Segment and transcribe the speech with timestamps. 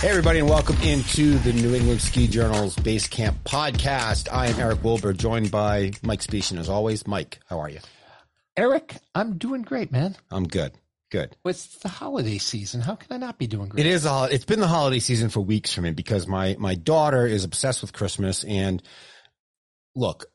[0.00, 4.32] Hey, everybody, and welcome into the New England Ski Journal's Base Camp podcast.
[4.32, 7.04] I am Eric Wilbur, joined by Mike Specian as always.
[7.04, 7.80] Mike, how are you?
[8.56, 10.14] Eric, I'm doing great, man.
[10.30, 10.70] I'm good.
[11.10, 11.36] Good.
[11.44, 12.80] It's the holiday season.
[12.80, 13.84] How can I not be doing great?
[13.84, 14.06] It is.
[14.06, 17.42] A, it's been the holiday season for weeks for me because my my daughter is
[17.42, 18.44] obsessed with Christmas.
[18.44, 18.80] And
[19.96, 20.26] look,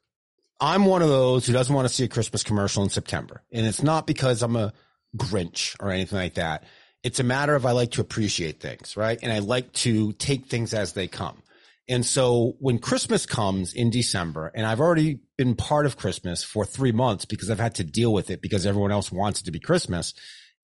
[0.59, 3.65] I'm one of those who doesn't want to see a Christmas commercial in September, and
[3.65, 4.73] it's not because I'm a
[5.15, 6.65] Grinch or anything like that.
[7.03, 9.19] It's a matter of I like to appreciate things, right?
[9.21, 11.41] And I like to take things as they come.
[11.89, 16.65] And so when Christmas comes in December, and I've already been part of Christmas for
[16.65, 19.51] three months because I've had to deal with it because everyone else wants it to
[19.51, 20.13] be Christmas,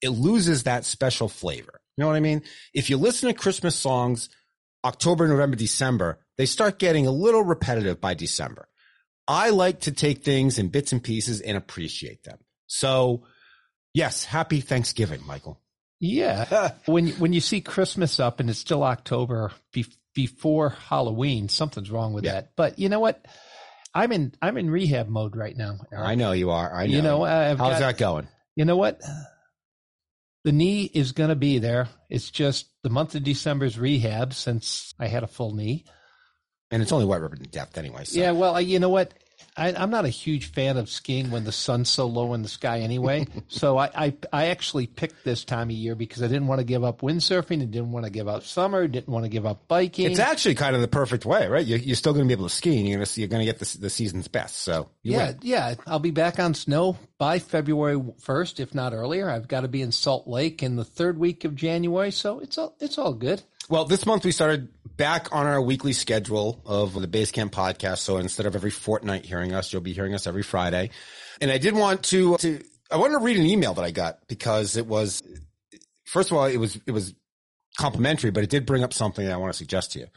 [0.02, 1.82] it loses that special flavor.
[1.98, 2.44] You know what I mean?
[2.74, 4.30] If you listen to Christmas songs,
[4.86, 8.70] October, November, December, they start getting a little repetitive by December.
[9.28, 12.38] I like to take things in bits and pieces and appreciate them.
[12.68, 13.26] So
[13.94, 15.60] yes, happy Thanksgiving, Michael.
[16.00, 16.72] Yeah.
[16.86, 22.14] when when you see Christmas up and it's still October be, before Halloween, something's wrong
[22.14, 22.34] with Yeah.
[22.34, 22.52] that.
[22.56, 23.26] But you know what?
[23.94, 25.78] I'm in I'm in rehab mode right now.
[25.92, 26.06] Eric.
[26.08, 26.74] I know you are.
[26.74, 26.94] I know.
[26.96, 28.28] You know, I've How's got- that going?
[28.56, 29.02] You know what?
[30.46, 31.90] The knee is going to be there.
[32.10, 35.86] It's just the month of December's rehab since I had a full knee.
[36.72, 38.06] And it's only rubber to death anyway.
[38.06, 38.20] So.
[38.20, 39.14] Yeah, well, you know what?
[39.60, 42.48] I, I'm not a huge fan of skiing when the sun's so low in the
[42.48, 43.28] sky anyway.
[43.50, 46.66] so I, I, I actually picked this time of year because I didn't want to
[46.66, 49.68] give up windsurfing and didn't want to give up summer, didn't want to give up
[49.68, 50.10] biking.
[50.10, 51.66] It's actually kind of the perfect way, right?
[51.66, 53.46] You're, you're still going to be able to ski and you're going to you're going
[53.46, 54.58] to get the, the season's best.
[54.60, 55.40] So you yeah, win.
[55.42, 55.76] yeah.
[55.86, 59.30] I'll be back on snow by February 1st, if not earlier.
[59.30, 62.12] I've got to be in Salt Lake in the third week of January.
[62.12, 63.42] So it's all, it's all good.
[63.70, 64.70] Well, this month we started
[65.00, 68.00] back on our weekly schedule of the Basecamp podcast.
[68.00, 70.90] So instead of every fortnight hearing us, you'll be hearing us every Friday.
[71.40, 72.62] And I did want to, to,
[72.92, 75.24] I wanted to read an email that I got because it was,
[76.06, 77.16] first of all, it was, it was
[77.78, 80.08] complimentary, but it did bring up something that I want to suggest to you.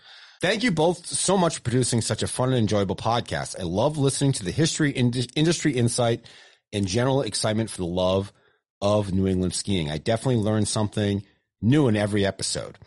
[0.40, 3.58] Thank you both so much for producing such a fun and enjoyable podcast.
[3.58, 6.26] I love listening to the history, ind- industry insight,
[6.72, 8.32] and general excitement for the love
[8.80, 9.88] of New England skiing.
[9.92, 11.22] I definitely learned something
[11.60, 12.78] new in every episode.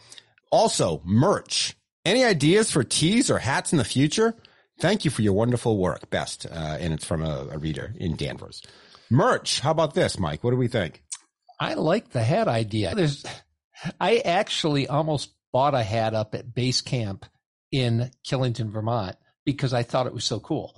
[0.52, 1.74] Also, merch.
[2.06, 4.36] Any ideas for tees or hats in the future?
[4.80, 6.10] Thank you for your wonderful work.
[6.12, 6.46] Best.
[6.46, 8.62] Uh, and it's from a, a reader in Danvers.
[9.10, 9.60] Merch.
[9.60, 10.44] How about this, Mike?
[10.44, 11.04] What do we think?
[11.60, 12.94] I like the hat idea.
[12.94, 13.26] There's,
[14.00, 17.26] I actually almost bought a hat up at base camp
[17.72, 20.76] in Killington, Vermont, because I thought it was so cool.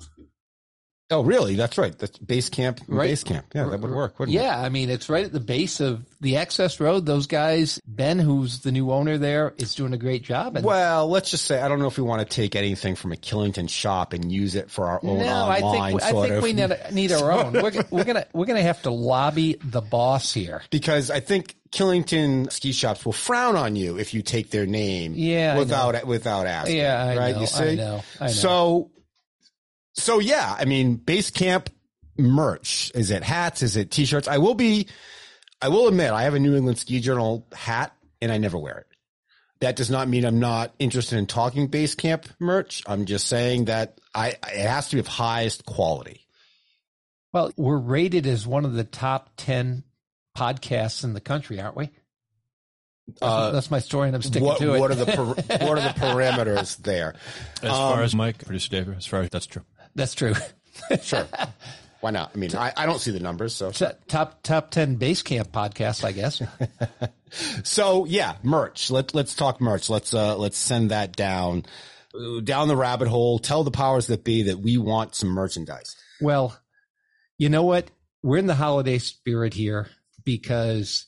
[1.09, 1.55] Oh, really?
[1.55, 1.97] That's right.
[1.97, 2.81] That's base camp.
[2.87, 3.07] Right.
[3.07, 3.45] Base camp.
[3.55, 4.19] Yeah, that would work.
[4.19, 4.41] Wouldn't it?
[4.41, 7.05] Yeah, I mean, it's right at the base of the access road.
[7.05, 10.57] Those guys, Ben, who's the new owner there, is doing a great job.
[10.57, 13.13] And Well, let's just say I don't know if we want to take anything from
[13.13, 16.33] a Killington shop and use it for our own no, I online think I think
[16.33, 16.43] of.
[16.43, 17.53] we need, need our own.
[17.53, 20.61] We're, we're gonna we're gonna have to lobby the boss here.
[20.71, 25.13] because I think Killington ski shops will frown on you if you take their name
[25.15, 26.77] Yeah, I without without asking.
[26.77, 27.35] Yeah, I right?
[27.35, 27.63] know, you see?
[27.63, 28.31] I know, I know.
[28.33, 28.91] So,
[29.97, 31.69] so yeah, I mean, base camp
[32.17, 32.91] merch.
[32.95, 33.61] Is it hats?
[33.61, 34.27] Is it t-shirts?
[34.27, 34.87] I will be,
[35.61, 38.79] I will admit, I have a New England Ski Journal hat and I never wear
[38.79, 38.87] it.
[39.59, 42.83] That does not mean I'm not interested in talking base camp merch.
[42.85, 46.27] I'm just saying that I, it has to be of highest quality.
[47.33, 49.83] Well, we're rated as one of the top ten
[50.37, 51.89] podcasts in the country, aren't we?
[53.21, 54.79] Uh, That's my story, and I'm sticking what, to it.
[54.79, 55.25] what are the, per,
[55.65, 57.15] what are the parameters there?
[57.63, 59.63] As far as Mike, producer Dave, as far as that's true.
[59.97, 60.33] That's true.
[61.01, 61.27] Sure.
[62.01, 62.31] Why not?
[62.35, 63.55] I mean, I, I don't see the numbers.
[63.55, 66.41] So, T- top top ten base camp podcast, I guess.
[67.63, 68.91] so yeah, merch.
[68.91, 69.89] Let, let's talk merch.
[69.89, 71.65] Let's, uh, let's send that down,
[72.13, 73.39] uh, down the rabbit hole.
[73.39, 75.95] Tell the powers that be that we want some merchandise.
[76.21, 76.57] Well,
[77.39, 77.89] you know what?
[78.21, 79.87] We're in the holiday spirit here
[80.23, 81.07] because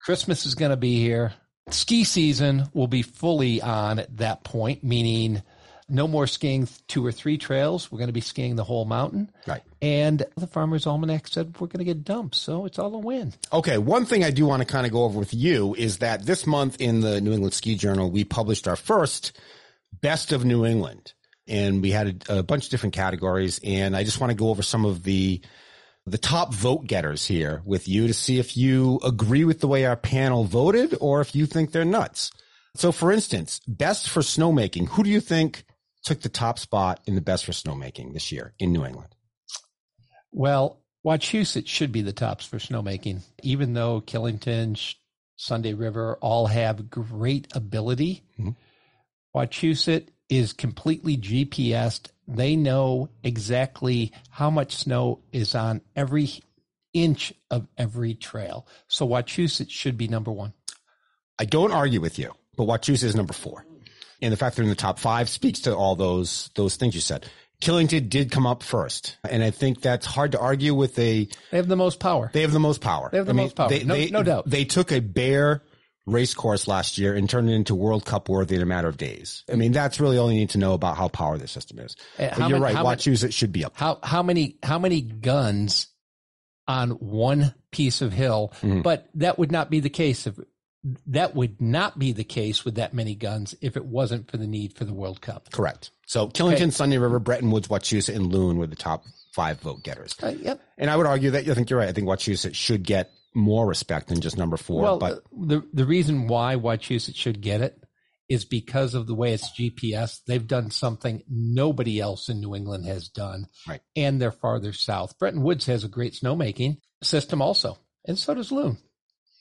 [0.00, 1.32] Christmas is going to be here.
[1.70, 5.42] Ski season will be fully on at that point, meaning
[5.88, 7.90] no more skiing two or three trails.
[7.90, 9.30] We're going to be skiing the whole mountain.
[9.46, 9.62] Right.
[9.80, 12.34] And the Farmer's Almanac said we're going to get dumped.
[12.34, 13.32] So it's all a win.
[13.52, 13.78] Okay.
[13.78, 16.46] One thing I do want to kind of go over with you is that this
[16.46, 19.38] month in the New England Ski Journal, we published our first
[20.00, 21.12] best of New England
[21.46, 23.60] and we had a, a bunch of different categories.
[23.64, 25.40] And I just want to go over some of the,
[26.06, 29.84] the top vote getters here with you to see if you agree with the way
[29.84, 32.30] our panel voted or if you think they're nuts.
[32.74, 35.64] So for instance, best for snowmaking, who do you think
[36.04, 39.14] took the top spot in the best for snowmaking this year in New England?
[40.32, 44.94] Well, Wachusett should be the tops for snowmaking, even though Killington,
[45.36, 48.22] Sunday River all have great ability.
[48.38, 48.56] Mhm.
[49.34, 52.10] Wachusett is completely GPSed.
[52.28, 56.30] They know exactly how much snow is on every
[56.92, 58.66] inch of every trail.
[58.88, 60.52] So Wachusett should be number one.
[61.38, 62.32] I don't argue with you.
[62.54, 63.64] but Wachusett is number four.
[64.22, 67.00] And the fact they're in the top five speaks to all those those things you
[67.00, 67.26] said.
[67.60, 71.28] Killington did come up first, and I think that's hard to argue with a.
[71.50, 72.30] They have the most power.
[72.32, 73.08] They have the most power.
[73.12, 73.68] They have the I mean, most power.
[73.68, 74.48] They, No- they- no doubt.
[74.50, 75.62] They took a bare
[76.04, 78.96] race course last year and turned it into World Cup worthy in a matter of
[78.96, 79.44] days.
[79.52, 81.94] I mean, that's really all you need to know about how power the system is.
[82.18, 82.74] Uh, But you're many- right.
[82.74, 83.74] how many- Wachusett should be up.
[83.76, 85.86] How how many how many guns
[86.66, 88.52] on one piece of hill?
[88.62, 88.82] Mhm.
[88.82, 90.36] But that would not be the case if
[91.06, 94.46] that would not be the case with that many guns if it wasn't for the
[94.46, 95.50] need for the World Cup.
[95.52, 95.90] Correct.
[96.06, 100.16] So Killington, Sunday River, Bretton Woods, Wachusett, and Loon were the top five vote getters.
[100.22, 100.60] Uh, yep.
[100.78, 101.88] And I would argue that I think you're right.
[101.88, 104.82] I think Wachusett should get more respect than just number four.
[104.82, 107.78] well, but the the reason why Wachusett should get it
[108.28, 110.20] is because of the way it's GPS.
[110.26, 113.80] They've done something nobody else in New England has done, Right.
[113.96, 115.18] And they're farther south.
[115.18, 118.78] Bretton Woods has a great snowmaking system also, and so does Loon.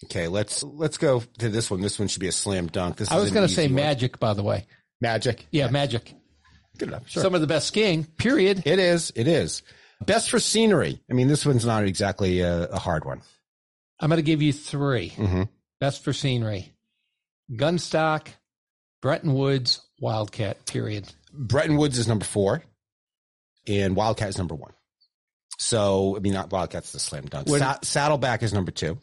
[0.06, 1.82] Okay, let's let's go to this one.
[1.82, 2.98] This one should be a slam dunk.
[2.98, 3.76] This I was going to say one.
[3.76, 4.66] Magic, by the way.
[5.00, 5.46] Magic.
[5.52, 6.14] Yeah, Magic.
[6.78, 7.10] Good enough.
[7.10, 7.22] Sure.
[7.24, 8.06] Some of the best skiing.
[8.18, 8.64] Period.
[8.66, 9.12] it is.
[9.16, 9.62] It is.
[10.06, 11.02] Best for scenery.
[11.10, 13.22] I mean, this one's not exactly a, a hard one.
[14.00, 15.44] I'm going to give you 3 hmm
[15.80, 16.74] Best for scenery:
[17.52, 18.28] Gunstock,
[19.02, 20.66] Bretton Woods, Wildcat.
[20.66, 21.12] Period.
[21.34, 22.64] Bretton Woods is number four,
[23.68, 24.74] and Wildcat is number one.
[25.58, 27.48] So, I mean, not Wildcat's the slam dunk.
[27.48, 28.98] When- Sa- Saddleback is number two.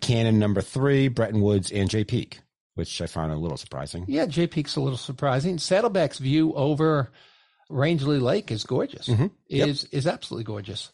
[0.00, 2.40] Cannon number three, Bretton Woods, and Jay Peak,
[2.74, 4.04] which I found a little surprising.
[4.08, 5.58] Yeah, Jay Peak's a little surprising.
[5.58, 7.10] Saddleback's view over
[7.68, 9.06] Rangeley Lake is gorgeous.
[9.08, 9.30] Mhm.
[9.48, 9.68] Yep.
[9.68, 10.90] Is is absolutely gorgeous.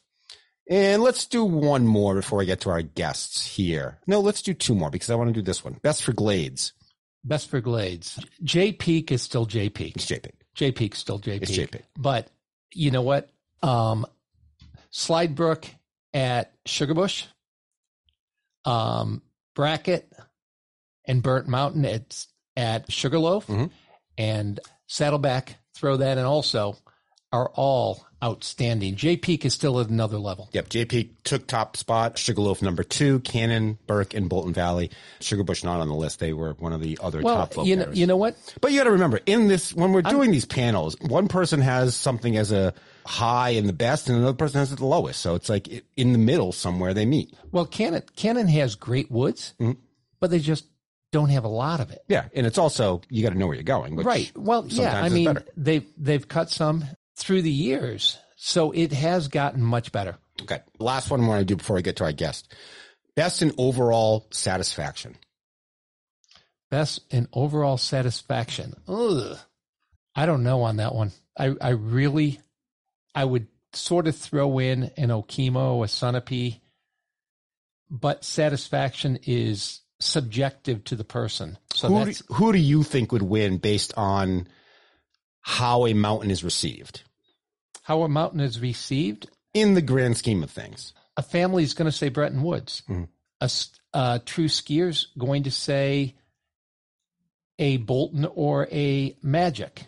[0.68, 3.98] And let's do one more before we get to our guests here.
[4.06, 5.74] No, let's do two more because I want to do this one.
[5.82, 6.72] Best for Glades.
[7.22, 8.18] Best for Glades.
[8.42, 9.94] Jay Peak is still Jay Peak.
[9.96, 10.34] It's Jay Peak.
[10.54, 11.56] Jay Peak's still J It's Peak.
[11.56, 11.82] Jay Peak.
[11.96, 12.28] But
[12.72, 13.30] you know what?
[13.62, 14.06] Um,
[14.92, 15.66] Slidebrook
[16.14, 17.26] at Sugarbush,
[18.66, 19.22] um,
[19.54, 20.12] Brackett,
[21.06, 22.26] and Burnt Mountain at
[22.56, 23.70] at Sugarloaf, Mhm.
[24.18, 25.56] and Saddleback.
[25.74, 26.76] Throw that in also.
[27.32, 28.94] Are all outstanding.
[28.96, 30.48] Jay Peak is still at another level.
[30.52, 32.16] Yep, Jay Peak took top spot.
[32.16, 33.18] Sugarloaf number two.
[33.20, 34.90] Cannon, Burke, and Bolton Valley.
[35.20, 36.18] Sugarbush not on the list.
[36.20, 38.36] They were one of the other Well, top vote you know, you know what?
[38.60, 41.94] But you got to remember, in this, when we're doing these panels, one person has
[41.94, 42.72] something as a
[43.06, 45.20] high and the best, and another person has it the lowest.
[45.20, 47.34] So it's like in the middle somewhere they meet.
[47.52, 49.76] Well, Cannon Cannon has great woods, Mhm.
[50.20, 50.64] but they just
[51.12, 52.02] don't have a lot of it.
[52.08, 53.96] Yeah, and it's also you got to know where you're going.
[53.96, 54.30] Right.
[54.36, 55.00] Well, yeah.
[55.02, 55.44] I mean, better.
[55.56, 56.84] they've they've cut some
[57.16, 60.18] through the years, so it has gotten much better.
[60.42, 62.52] Okay, last one I want to do before I get to our guest.
[63.14, 65.16] Best in overall satisfaction.
[66.70, 68.74] Best in overall satisfaction.
[68.88, 69.38] Ugh.
[70.14, 71.12] I don't know on that one.
[71.38, 72.40] I I really,
[73.16, 76.60] I would sort of throw in an Okemo, a Sunapee,
[77.90, 81.58] but satisfaction is subjective to the person.
[81.74, 84.46] So who, that's do, who do you think would win based on
[85.40, 87.02] how a mountain is received
[87.86, 89.30] how a mountain is received.
[89.54, 90.92] in the grand scheme of things?
[91.16, 92.82] a family is going to say Bretton Woods.
[92.88, 93.08] Mhm.
[93.40, 93.50] A,
[93.94, 96.14] a true skier's going to say
[97.58, 99.86] a Bolton or a Magic.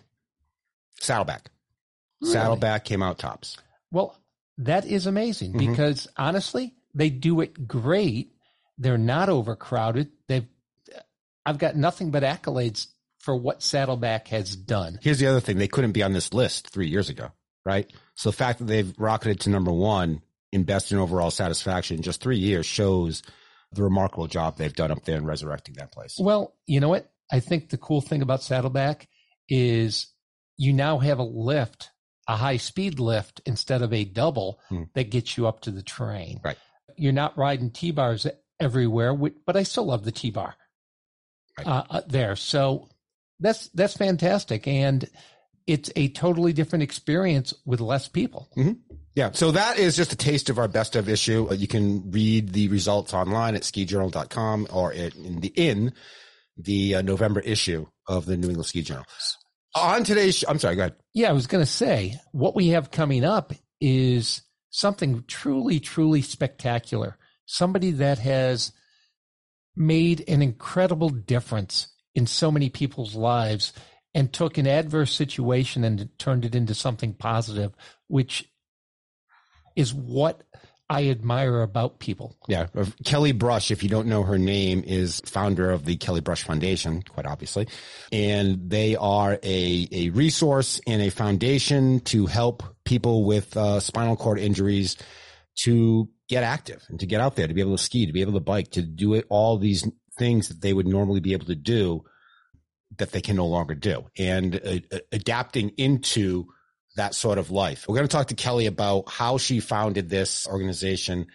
[1.00, 1.50] Saddleback.
[2.20, 2.32] Really?
[2.32, 3.56] Saddleback came out tops.
[3.90, 4.16] Well,
[4.58, 5.58] that is amazing Mhm.
[5.70, 8.32] because honestly, they do it great.
[8.76, 10.10] They're not overcrowded.
[10.26, 10.46] They've.
[11.46, 14.98] I've got nothing but accolades for what Saddleback has done.
[15.02, 17.30] Here's the other thing: they couldn't be on this list three years ago,
[17.64, 17.90] right?
[18.16, 20.22] So the fact that they've rocketed to number one
[20.52, 23.22] in best in overall satisfaction in just three years shows
[23.72, 26.16] the remarkable job they've done up there in resurrecting that place.
[26.18, 27.10] Well, you know what?
[27.30, 29.08] I think the cool thing about Saddleback
[29.48, 30.06] is
[30.56, 31.90] you now have a lift,
[32.28, 34.82] a high speed lift instead of a double Hmm.
[34.94, 36.40] that gets you up to the terrain.
[36.44, 36.58] Right.
[36.96, 38.26] You're not riding T bars
[38.60, 40.54] everywhere, but I still love the T bar
[41.56, 41.66] Right.
[41.66, 42.36] uh, uh, there.
[42.36, 42.88] So
[43.40, 45.08] that's that's fantastic, and
[45.66, 48.48] it's a totally different experience with less people.
[49.14, 49.30] Yeah.
[49.32, 51.48] So that is just a taste of our best of issue.
[51.50, 55.92] Uh, You can read the results online at skijournal.com or in the in
[56.56, 59.04] the uh, November issue of the New England Ski Journal.
[59.78, 60.94] On today's, sh- I'm sorry, go ahead.
[61.14, 66.22] Yeah, I was going to say what we have coming up is something truly, truly
[66.22, 67.16] spectacular.
[67.46, 68.72] Somebody that has
[69.76, 73.72] made an incredible difference in so many people's lives
[74.14, 77.72] and took an adverse situation and turned it into something positive,
[78.08, 78.50] which
[79.76, 80.42] is what
[80.90, 82.36] I admire about people.
[82.48, 82.66] Yeah.
[83.04, 87.02] Kelly Brush, if you don't know her name, is founder of the Kelly Brush Foundation,
[87.02, 87.68] quite obviously.
[88.10, 94.16] And they are a, a resource and a foundation to help people with uh, spinal
[94.16, 94.96] cord injuries
[95.64, 98.22] to get active and to get out there, to be able to ski, to be
[98.22, 99.86] able to bike, to do it, all these
[100.18, 102.02] things that they would normally be able to do
[102.96, 106.46] that they can no longer do and uh, adapting into
[106.98, 107.86] that sort of life.
[107.88, 111.26] We're going to talk to Kelly about how she founded this organization,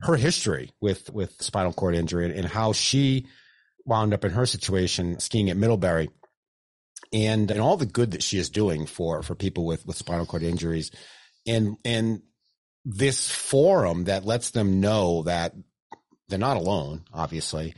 [0.00, 3.26] her history with, with spinal cord injury and how she
[3.84, 6.10] wound up in her situation skiing at Middlebury
[7.12, 10.26] and, and all the good that she is doing for, for people with, with spinal
[10.26, 10.90] cord injuries
[11.46, 12.22] and, and
[12.84, 15.54] this forum that lets them know that
[16.28, 17.74] they're not alone, obviously.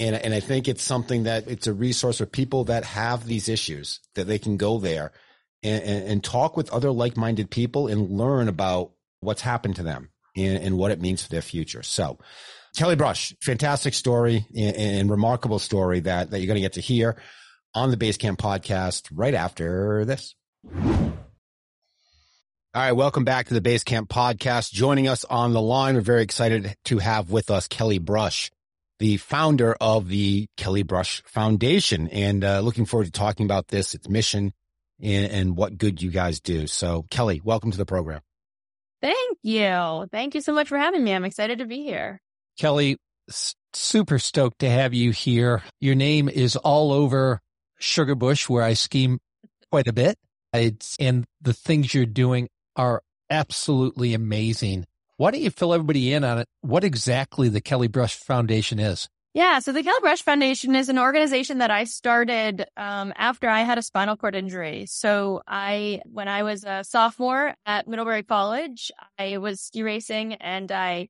[0.00, 3.48] And, and I think it's something that it's a resource for people that have these
[3.48, 5.12] issues that they can go there
[5.64, 10.10] and, and, and talk with other like-minded people and learn about what's happened to them
[10.36, 11.82] and, and what it means for their future.
[11.82, 12.18] So
[12.76, 16.80] Kelly Brush, fantastic story and, and remarkable story that, that you're going to get to
[16.80, 17.16] hear
[17.74, 20.34] on the Basecamp podcast right after this.
[22.76, 24.72] All right, welcome back to the Basecamp podcast.
[24.72, 28.50] Joining us on the line, we're very excited to have with us Kelly Brush,
[28.98, 33.94] the founder of the Kelly Brush Foundation, and uh, looking forward to talking about this,
[33.94, 34.52] its mission,
[35.02, 36.66] and, and what good you guys do.
[36.66, 38.20] So, Kelly, welcome to the program.
[39.02, 40.06] Thank you.
[40.10, 41.12] Thank you so much for having me.
[41.12, 42.20] I'm excited to be here.
[42.58, 42.96] Kelly,
[43.72, 45.62] super stoked to have you here.
[45.80, 47.40] Your name is all over
[47.80, 49.16] Sugarbush, where I ski
[49.70, 50.16] quite a bit.
[50.52, 54.86] It's, and the things you're doing are absolutely amazing.
[55.16, 56.46] Why don't you fill everybody in on it?
[56.60, 59.08] What exactly the Kelly Brush Foundation is?
[59.34, 63.62] Yeah, so the Kelly Brush Foundation is an organization that I started um, after I
[63.62, 64.86] had a spinal cord injury.
[64.86, 70.70] So I, when I was a sophomore at Middlebury College, I was ski racing and
[70.70, 71.08] I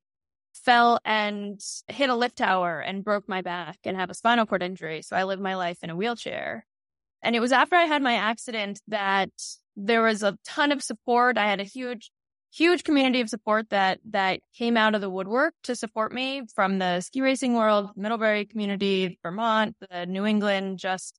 [0.55, 4.63] fell and hit a lift tower and broke my back and have a spinal cord
[4.63, 5.03] injury.
[5.03, 6.65] So I lived my life in a wheelchair.
[7.23, 9.33] And it was after I had my accident that
[9.77, 11.37] there was a ton of support.
[11.37, 12.11] I had a huge,
[12.55, 16.79] huge community of support that, that came out of the woodwork to support me from
[16.79, 21.19] the ski racing world, Middlebury community, Vermont, the New England, just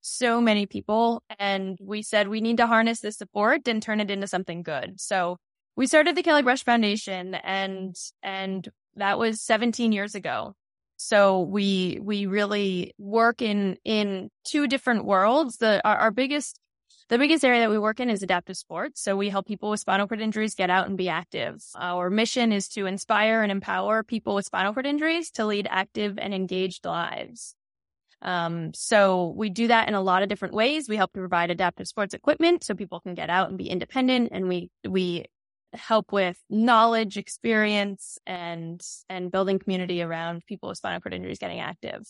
[0.00, 1.22] so many people.
[1.38, 5.00] And we said we need to harness this support and turn it into something good.
[5.00, 5.38] So
[5.74, 10.54] we started the Kelly Brush Foundation and, and that was 17 years ago.
[10.96, 15.56] So we, we really work in, in two different worlds.
[15.56, 16.60] The, our, our biggest
[17.08, 19.00] the biggest area that we work in is adaptive sports.
[19.00, 21.62] So we help people with spinal cord injuries get out and be active.
[21.74, 26.18] Our mission is to inspire and empower people with spinal cord injuries to lead active
[26.18, 27.54] and engaged lives.
[28.20, 30.88] Um, so we do that in a lot of different ways.
[30.88, 34.30] We help to provide adaptive sports equipment so people can get out and be independent.
[34.32, 35.26] And we, we
[35.72, 41.60] help with knowledge, experience, and, and building community around people with spinal cord injuries getting
[41.60, 42.06] active.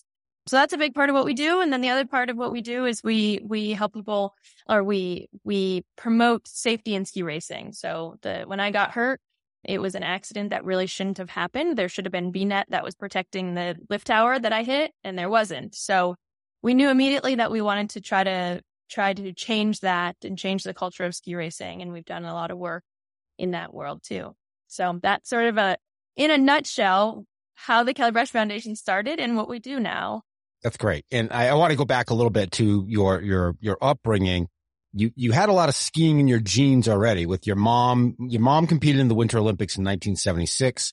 [0.49, 1.61] So that's a big part of what we do.
[1.61, 4.35] And then the other part of what we do is we, we help people
[4.67, 7.73] or we, we promote safety in ski racing.
[7.75, 9.21] So the, when I got hurt,
[9.62, 11.76] it was an accident that really shouldn't have happened.
[11.76, 15.19] There should have been B-net that was protecting the lift tower that I hit and
[15.19, 15.75] there wasn't.
[15.75, 16.14] So
[16.62, 20.62] we knew immediately that we wanted to try to try to change that and change
[20.62, 21.83] the culture of ski racing.
[21.83, 22.85] And we've done a lot of work
[23.37, 24.35] in that world too.
[24.69, 25.76] So that's sort of a,
[26.17, 30.23] in a nutshell, how the Kelly Brush Foundation started and what we do now.
[30.62, 31.05] That's great.
[31.11, 34.49] And I, I want to go back a little bit to your, your, your upbringing.
[34.93, 38.17] You, you had a lot of skiing in your genes already with your mom.
[38.19, 40.93] Your mom competed in the Winter Olympics in 1976.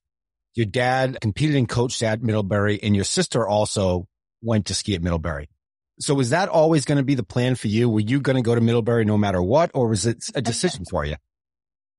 [0.53, 4.07] Your dad competed and coached at Middlebury and your sister also
[4.41, 5.50] went to ski at Middlebury.
[6.00, 7.89] So was that always going to be the plan for you?
[7.89, 10.84] Were you going to go to Middlebury no matter what, or was it a decision
[10.89, 11.15] for you?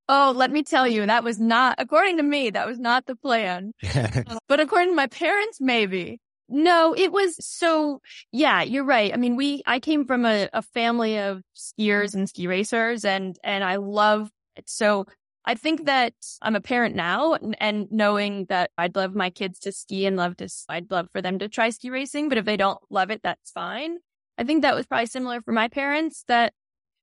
[0.08, 3.16] Oh, let me tell you, that was not, according to me, that was not the
[3.16, 3.72] plan.
[4.48, 6.20] but according to my parents, maybe.
[6.48, 8.00] No, it was so,
[8.30, 9.12] yeah, you're right.
[9.12, 13.36] I mean, we, I came from a, a family of skiers and ski racers and,
[13.42, 14.68] and I love it.
[14.68, 15.06] So
[15.44, 19.58] I think that I'm a parent now and, and knowing that I'd love my kids
[19.60, 22.44] to ski and love to, I'd love for them to try ski racing, but if
[22.44, 23.98] they don't love it, that's fine.
[24.38, 26.52] I think that was probably similar for my parents that,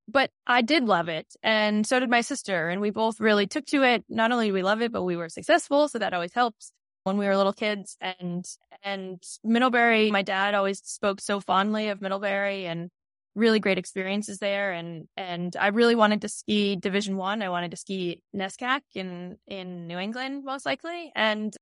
[0.07, 1.27] but I did love it.
[1.41, 2.69] And so did my sister.
[2.69, 4.03] And we both really took to it.
[4.07, 5.88] Not only did we love it, but we were successful.
[5.88, 6.71] So that always helps
[7.03, 8.45] when we were little kids and
[8.83, 12.89] and Middlebury my dad always spoke so fondly of Middlebury and
[13.36, 17.72] really great experiences there and and I really wanted to ski division 1 I wanted
[17.72, 21.55] to ski NESCAC in in New England most likely and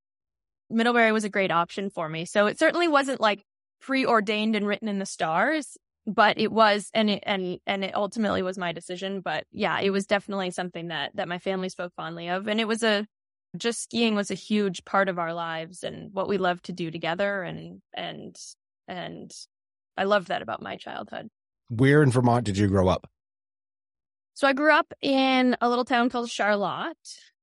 [0.69, 2.23] Middlebury was a great option for me.
[2.23, 3.43] So it certainly wasn't like
[3.81, 8.41] preordained and written in the stars but it was and it and and it ultimately
[8.41, 9.21] was my decision.
[9.21, 12.67] But yeah it was definitely something that that my family spoke fondly of and it
[12.67, 13.07] was a
[13.57, 16.91] just skiing was a huge part of our lives and what we loved to do
[16.91, 18.35] together and and
[18.87, 19.31] and
[19.97, 21.29] I love that about my childhood.
[21.69, 23.07] Where in Vermont did you grow up?
[24.33, 26.97] So I grew up in a little town called Charlotte,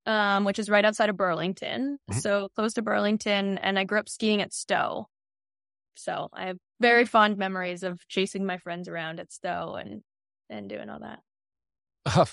[0.06, 1.98] um, which is right outside of Burlington.
[2.10, 2.20] Mm-hmm.
[2.20, 5.08] So close to Burlington and I grew up skiing at Stowe.
[5.94, 10.02] So I have very fond memories of chasing my friends around at Stowe and
[10.50, 11.20] and doing all that.
[12.06, 12.24] Uh,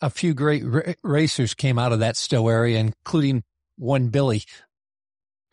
[0.00, 3.44] a few great ra- racers came out of that Stowe area, including
[3.76, 4.42] one Billy.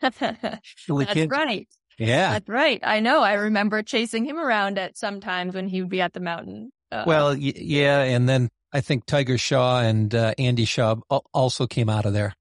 [0.00, 1.68] Billy That's right.
[1.98, 2.32] Yeah.
[2.32, 2.80] That's right.
[2.82, 3.22] I know.
[3.22, 6.72] I remember chasing him around at sometimes when he would be at the mountain.
[6.90, 8.02] Uh, well, y- yeah.
[8.02, 10.96] And then I think Tiger Shaw and uh, Andy Shaw
[11.32, 12.34] also came out of there.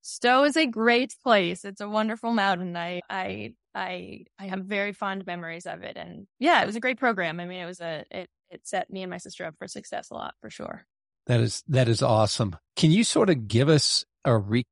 [0.00, 1.64] Stowe is a great place.
[1.64, 2.76] It's a wonderful mountain.
[2.76, 5.96] I, I, I, I have very fond memories of it.
[5.96, 7.40] And yeah, it was a great program.
[7.40, 10.08] I mean, it was a, it, it set me and my sister up for success
[10.10, 10.86] a lot for sure.
[11.28, 12.56] That is, that is awesome.
[12.74, 14.64] Can you sort of give us a re,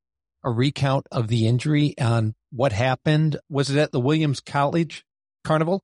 [0.43, 3.39] a recount of the injury on what happened?
[3.49, 5.05] Was it at the Williams College
[5.45, 5.83] Carnival?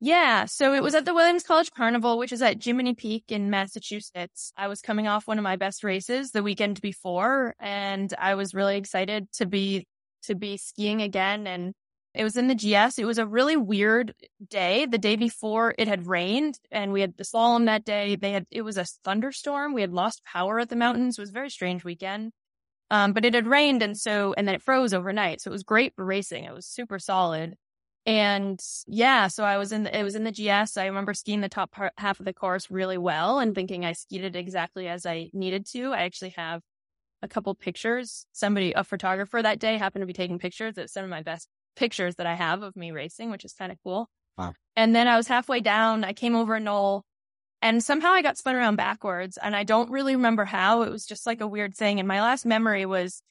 [0.00, 3.48] Yeah, so it was at the Williams College Carnival, which is at Jiminy Peak in
[3.48, 4.52] Massachusetts.
[4.56, 8.52] I was coming off one of my best races the weekend before, and I was
[8.52, 9.86] really excited to be
[10.24, 11.46] to be skiing again.
[11.46, 11.72] And
[12.16, 12.98] it was in the GS.
[12.98, 14.14] It was a really weird
[14.48, 14.86] day.
[14.86, 18.16] The day before, it had rained, and we had the slalom that day.
[18.16, 19.74] They had it was a thunderstorm.
[19.74, 21.18] We had lost power at the mountains.
[21.18, 22.32] It was a very strange weekend.
[22.90, 25.40] Um, but it had rained, and so and then it froze overnight.
[25.40, 26.44] So it was great for racing.
[26.44, 27.56] It was super solid.
[28.06, 30.76] And yeah, so I was in the, it was in the GS.
[30.76, 33.92] I remember skiing the top part, half of the course really well and thinking I
[33.94, 35.92] skied it exactly as I needed to.
[35.92, 36.62] I actually have
[37.22, 38.26] a couple pictures.
[38.32, 40.78] Somebody, a photographer that day happened to be taking pictures.
[40.78, 43.70] It's some of my best pictures that I have of me racing, which is kind
[43.70, 44.08] of cool.
[44.36, 44.54] Wow.
[44.74, 46.04] And then I was halfway down.
[46.04, 47.04] I came over a knoll
[47.62, 50.82] and somehow I got spun around backwards and I don't really remember how.
[50.82, 51.98] It was just like a weird thing.
[51.98, 53.22] And my last memory was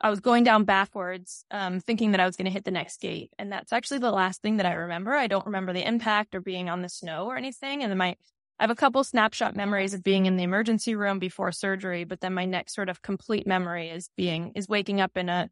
[0.00, 3.00] I was going down backwards, um, thinking that I was going to hit the next
[3.00, 3.30] gate.
[3.38, 5.12] And that's actually the last thing that I remember.
[5.12, 7.82] I don't remember the impact or being on the snow or anything.
[7.82, 8.16] And then my,
[8.58, 12.20] I have a couple snapshot memories of being in the emergency room before surgery, but
[12.20, 15.50] then my next sort of complete memory is being, is waking up in a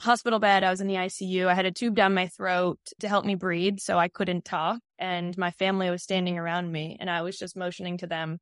[0.00, 0.64] hospital bed.
[0.64, 1.46] I was in the ICU.
[1.46, 3.78] I had a tube down my throat to help me breathe.
[3.80, 7.56] So I couldn't talk and my family was standing around me and I was just
[7.56, 8.38] motioning to them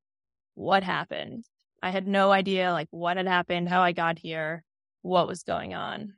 [0.54, 1.44] what happened.
[1.82, 4.64] I had no idea like what had happened, how I got here
[5.02, 6.14] what was going on.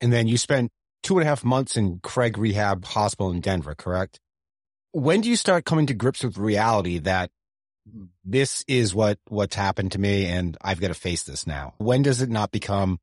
[0.00, 0.70] And then you spent
[1.02, 4.20] two and a half months in Craig Rehab Hospital in Denver, correct?
[4.92, 7.30] When do you start coming to grips with reality that
[8.24, 11.74] this is what, what's happened to me and I've got to face this now?
[11.78, 12.98] When does it not become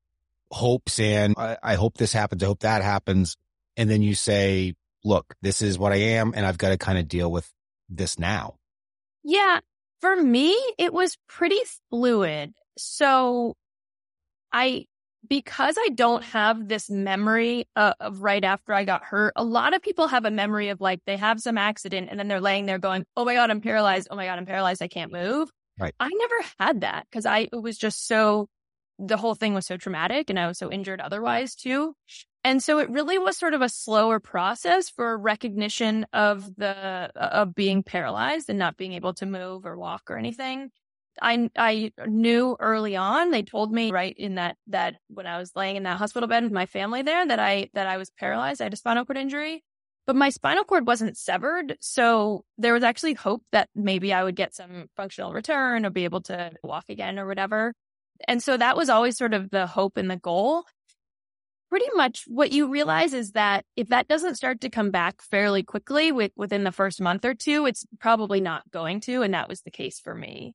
[0.52, 2.44] hopes and I, I hope this happens.
[2.44, 3.36] I hope that happens.
[3.76, 6.98] And then you say, look, this is what I am and I've got to kind
[6.98, 7.50] of deal with
[7.90, 8.56] this now.
[9.24, 9.60] Yeah.
[10.02, 12.54] For me, it was pretty fluid.
[12.78, 13.56] So
[14.52, 14.86] I
[15.28, 19.74] because I don't have this memory uh, of right after I got hurt, a lot
[19.74, 22.66] of people have a memory of like they have some accident and then they're laying
[22.66, 24.08] there going, "Oh my god, I'm paralyzed.
[24.12, 24.82] Oh my god, I'm paralyzed.
[24.82, 25.94] I can't move." Right.
[26.00, 28.48] I never had that because I it was just so
[29.00, 31.94] the whole thing was so traumatic and I was so injured otherwise too.
[32.44, 37.20] And so it really was sort of a slower process for recognition of the uh,
[37.20, 40.70] of being paralyzed and not being able to move or walk or anything.
[41.22, 43.32] I I knew early on.
[43.32, 46.44] They told me right in that that when I was laying in that hospital bed
[46.44, 48.62] with my family there that I that I was paralyzed.
[48.62, 49.64] I had a spinal cord injury,
[50.06, 54.36] but my spinal cord wasn't severed, so there was actually hope that maybe I would
[54.36, 57.74] get some functional return or be able to walk again or whatever.
[58.28, 60.66] And so that was always sort of the hope and the goal.
[61.70, 65.64] Pretty much what you realize is that if that doesn't start to come back fairly
[65.64, 69.22] quickly with, within the first month or two, it's probably not going to.
[69.22, 70.54] And that was the case for me.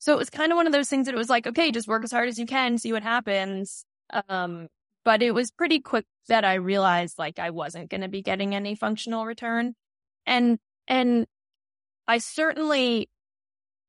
[0.00, 1.88] So it was kind of one of those things that it was like, okay, just
[1.88, 3.84] work as hard as you can, see what happens.
[4.28, 4.68] Um,
[5.04, 8.54] but it was pretty quick that I realized like I wasn't going to be getting
[8.54, 9.74] any functional return.
[10.26, 11.26] And, and
[12.06, 13.08] I certainly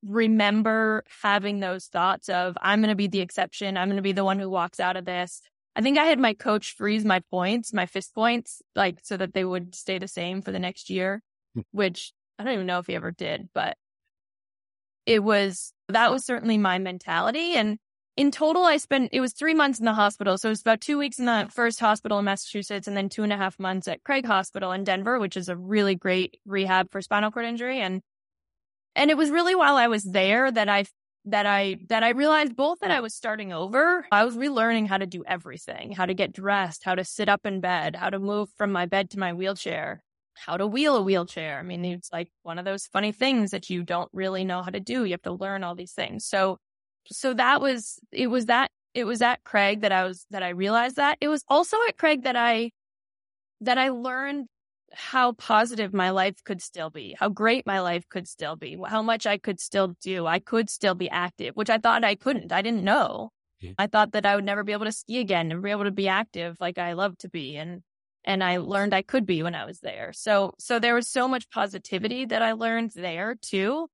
[0.05, 3.77] remember having those thoughts of, I'm going to be the exception.
[3.77, 5.41] I'm going to be the one who walks out of this.
[5.75, 9.33] I think I had my coach freeze my points, my FIS points, like so that
[9.33, 11.21] they would stay the same for the next year,
[11.53, 11.61] hmm.
[11.71, 13.77] which I don't even know if he ever did, but
[15.05, 17.53] it was, that was certainly my mentality.
[17.53, 17.77] And
[18.17, 20.37] in total, I spent, it was three months in the hospital.
[20.37, 23.23] So it was about two weeks in the first hospital in Massachusetts and then two
[23.23, 26.91] and a half months at Craig Hospital in Denver, which is a really great rehab
[26.91, 27.79] for spinal cord injury.
[27.79, 28.01] And,
[28.95, 30.85] and it was really while I was there that I,
[31.25, 34.05] that I, that I realized both that I was starting over.
[34.11, 37.45] I was relearning how to do everything, how to get dressed, how to sit up
[37.45, 40.01] in bed, how to move from my bed to my wheelchair,
[40.33, 41.59] how to wheel a wheelchair.
[41.59, 44.71] I mean, it's like one of those funny things that you don't really know how
[44.71, 45.03] to do.
[45.03, 46.25] You have to learn all these things.
[46.25, 46.57] So,
[47.11, 50.49] so that was, it was that, it was at Craig that I was, that I
[50.49, 51.17] realized that.
[51.21, 52.71] It was also at Craig that I,
[53.61, 54.47] that I learned
[54.93, 59.01] how positive my life could still be, how great my life could still be, how
[59.01, 60.25] much I could still do.
[60.25, 62.51] I could still be active, which I thought I couldn't.
[62.51, 63.31] I didn't know.
[63.77, 65.91] I thought that I would never be able to ski again and be able to
[65.91, 67.57] be active like I love to be.
[67.57, 67.81] And
[68.25, 70.11] and I learned I could be when I was there.
[70.13, 73.89] So, so there was so much positivity that I learned there too,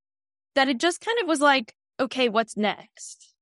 [0.55, 3.34] that it just kind of was like, okay, what's next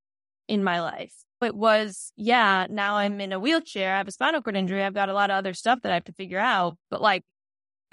[0.48, 1.13] in my life?
[1.42, 3.94] It was, yeah, now I'm in a wheelchair.
[3.94, 4.84] I have a spinal cord injury.
[4.84, 7.24] I've got a lot of other stuff that I have to figure out, but like,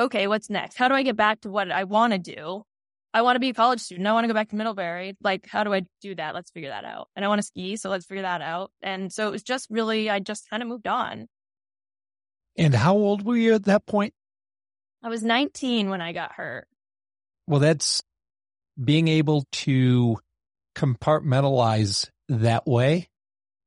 [0.00, 0.76] okay, what's next?
[0.76, 2.64] How do I get back to what I want to do?
[3.12, 4.06] I want to be a college student.
[4.06, 5.16] I want to go back to Middlebury.
[5.22, 6.34] Like, how do I do that?
[6.34, 7.08] Let's figure that out.
[7.14, 7.76] And I want to ski.
[7.76, 8.70] So let's figure that out.
[8.82, 11.26] And so it was just really, I just kind of moved on.
[12.56, 14.14] And how old were you at that point?
[15.02, 16.66] I was 19 when I got hurt.
[17.46, 18.02] Well, that's
[18.82, 20.18] being able to
[20.76, 23.08] compartmentalize that way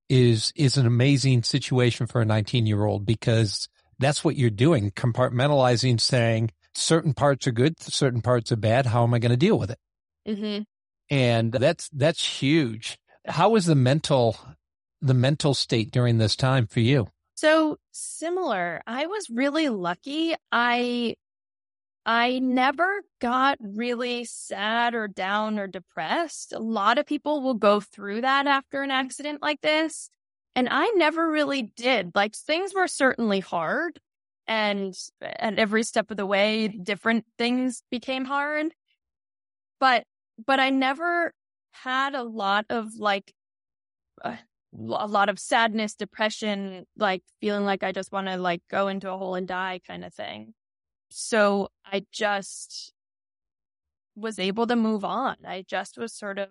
[0.09, 3.67] is, is an amazing situation for a 19 year old because
[3.99, 4.91] that's what you're doing.
[4.91, 8.87] Compartmentalizing saying certain parts are good, certain parts are bad.
[8.87, 9.79] How am I going to deal with it?
[10.27, 10.63] Mm-hmm.
[11.09, 12.97] And that's, that's huge.
[13.27, 14.37] How was the mental,
[15.01, 17.07] the mental state during this time for you?
[17.35, 18.81] So similar.
[18.87, 20.35] I was really lucky.
[20.51, 21.15] I
[22.05, 26.51] I never got really sad or down or depressed.
[26.51, 30.09] A lot of people will go through that after an accident like this.
[30.55, 32.11] And I never really did.
[32.15, 33.99] Like things were certainly hard
[34.47, 38.73] and at every step of the way, different things became hard.
[39.79, 40.05] But,
[40.45, 41.33] but I never
[41.71, 43.33] had a lot of like,
[44.23, 44.35] uh,
[44.75, 49.11] a lot of sadness, depression, like feeling like I just want to like go into
[49.11, 50.53] a hole and die kind of thing.
[51.09, 52.91] So I just
[54.15, 55.37] was able to move on.
[55.47, 56.49] I just was sort of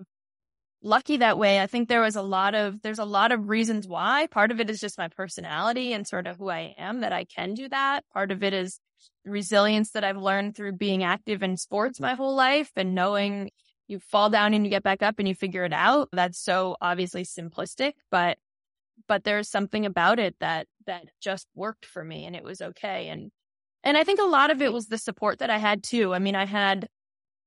[0.82, 1.60] lucky that way.
[1.60, 4.26] I think there was a lot of, there's a lot of reasons why.
[4.30, 7.24] Part of it is just my personality and sort of who I am that I
[7.24, 8.04] can do that.
[8.12, 8.80] Part of it is
[9.24, 13.50] resilience that I've learned through being active in sports my whole life and knowing
[13.88, 16.08] you fall down and you get back up and you figure it out.
[16.12, 18.38] That's so obviously simplistic, but
[19.08, 23.08] but there's something about it that that just worked for me and it was okay.
[23.08, 23.30] And
[23.84, 26.14] and I think a lot of it was the support that I had too.
[26.14, 26.88] I mean, I had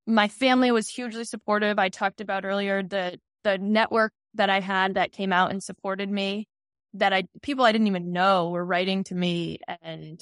[0.08, 1.80] my family was hugely supportive.
[1.80, 6.10] I talked about earlier the the network that I had that came out and supported
[6.10, 6.48] me
[6.94, 10.22] that I people I didn't even know were writing to me and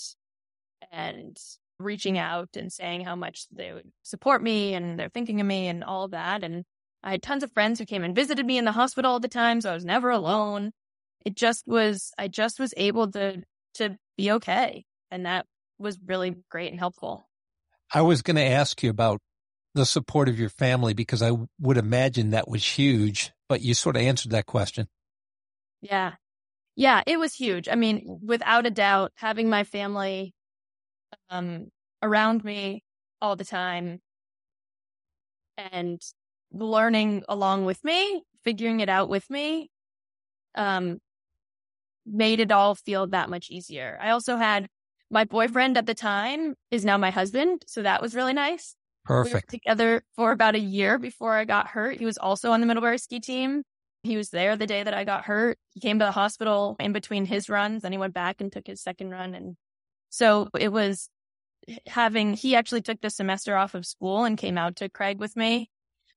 [0.92, 1.38] and
[1.80, 5.68] reaching out and saying how much they would support me and they're thinking of me
[5.68, 6.44] and all that.
[6.44, 6.64] And
[7.04, 9.28] I had tons of friends who came and visited me in the hospital all the
[9.28, 9.62] time.
[9.62, 10.72] So I was never alone.
[11.26, 13.44] It just was, I just was able to,
[13.76, 14.86] to be okay.
[15.12, 15.46] And that
[15.78, 17.28] was really great and helpful.
[17.94, 19.20] I was going to ask you about
[19.74, 23.96] the support of your family because I would imagine that was huge, but you sort
[23.96, 24.88] of answered that question.
[25.82, 26.14] Yeah.
[26.76, 27.70] Yeah, it was huge.
[27.70, 30.34] I mean, without a doubt, having my family
[31.30, 31.68] um,
[32.02, 32.84] around me
[33.22, 34.00] all the time
[35.58, 36.02] and
[36.52, 39.70] learning along with me, figuring it out with me,
[40.56, 41.00] um,
[42.06, 43.98] made it all feel that much easier.
[44.02, 44.68] I also had
[45.10, 47.64] my boyfriend at the time is now my husband.
[47.68, 48.76] So that was really nice.
[49.06, 49.52] Perfect.
[49.52, 51.98] We together for about a year before I got hurt.
[51.98, 53.64] He was also on the Middlebury ski team.
[54.04, 55.58] He was there the day that I got hurt.
[55.72, 58.68] He came to the hospital in between his runs and he went back and took
[58.68, 59.34] his second run.
[59.34, 59.56] And
[60.10, 61.10] so it was
[61.88, 65.36] having, he actually took the semester off of school and came out to Craig with
[65.36, 65.70] me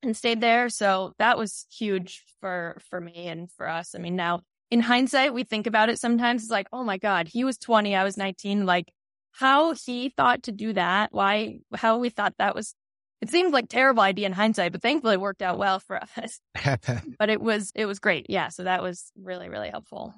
[0.02, 0.68] and stayed there.
[0.68, 3.94] So that was huge for, for me and for us.
[3.94, 6.42] I mean, now in hindsight, we think about it sometimes.
[6.42, 7.94] It's like, oh my God, he was 20.
[7.94, 8.66] I was 19.
[8.66, 8.92] Like
[9.38, 11.12] how he thought to do that.
[11.12, 12.74] Why, how we thought that was,
[13.20, 16.40] it seems like terrible idea in hindsight, but thankfully it worked out well for us.
[17.18, 18.26] but it was, it was great.
[18.28, 18.48] Yeah.
[18.48, 20.14] So that was really, really helpful.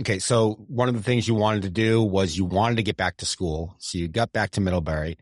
[0.00, 0.18] Okay.
[0.18, 3.18] So one of the things you wanted to do was you wanted to get back
[3.18, 3.76] to school.
[3.78, 5.18] So you got back to Middlebury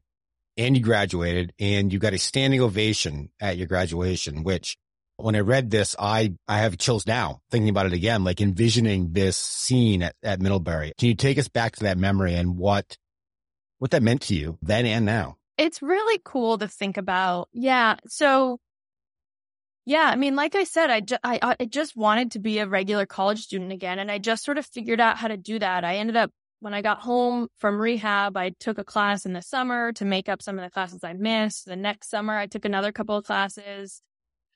[0.56, 4.76] and you graduated and you got a standing ovation at your graduation, which
[5.16, 9.12] when I read this, I, I have chills now thinking about it again, like envisioning
[9.12, 10.92] this scene at, at Middlebury.
[10.98, 12.96] Can you take us back to that memory and what,
[13.80, 15.36] what that meant to you then and now?
[15.58, 17.48] It's really cool to think about.
[17.52, 17.96] Yeah.
[18.06, 18.58] So
[19.86, 22.68] yeah, I mean, like I said, I, ju- I, I just wanted to be a
[22.68, 23.98] regular college student again.
[23.98, 25.84] And I just sort of figured out how to do that.
[25.84, 29.40] I ended up, when I got home from rehab, I took a class in the
[29.40, 31.64] summer to make up some of the classes I missed.
[31.64, 34.02] The next summer, I took another couple of classes.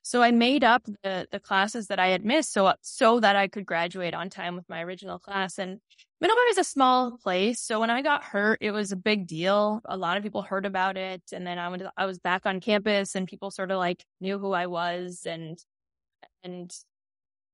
[0.03, 3.47] So I made up the, the classes that I had missed so, so that I
[3.47, 5.57] could graduate on time with my original class.
[5.57, 5.79] And
[6.21, 7.59] Middlebury is a small place.
[7.59, 9.81] So when I got hurt, it was a big deal.
[9.85, 11.21] A lot of people heard about it.
[11.33, 14.39] And then I went, I was back on campus and people sort of like knew
[14.39, 15.23] who I was.
[15.25, 15.57] And,
[16.43, 16.73] and,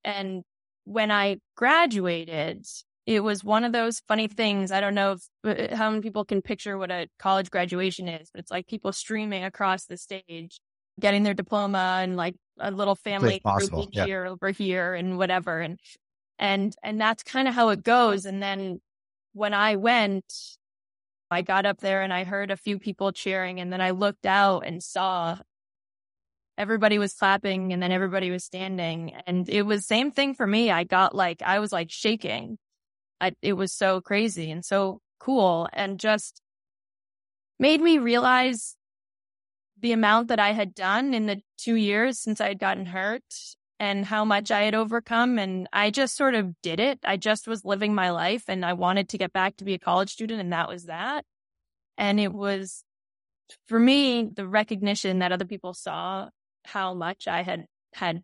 [0.04, 0.44] and
[0.84, 2.66] when I graduated,
[3.08, 4.72] it was one of those funny things.
[4.72, 8.30] I don't know if, uh, how many people can picture what a college graduation is,
[8.32, 10.62] but it's like people streaming across the stage
[11.00, 14.06] getting their diploma and like a little family group yeah.
[14.06, 15.62] here over here and whatever.
[15.62, 15.80] And,
[16.42, 18.26] and, and that's kind of how it goes.
[18.26, 18.82] And then
[19.34, 20.26] when I went,
[21.30, 24.26] I got up there and I heard a few people cheering and then I looked
[24.26, 25.38] out and saw
[26.58, 30.72] everybody was clapping and then everybody was standing and it was same thing for me.
[30.72, 32.58] I got like, I was like shaking.
[33.22, 36.42] I, it was so crazy and so cool and just
[37.60, 38.76] made me realize
[39.80, 43.24] the amount that I had done in the two years since I had gotten hurt
[43.82, 45.40] and how much I had overcome.
[45.40, 47.00] And I just sort of did it.
[47.04, 49.80] I just was living my life and I wanted to get back to be a
[49.80, 50.40] college student.
[50.40, 51.26] And that was that.
[51.98, 52.84] And it was
[53.68, 56.30] for me, the recognition that other people saw
[56.64, 58.22] how much I had, had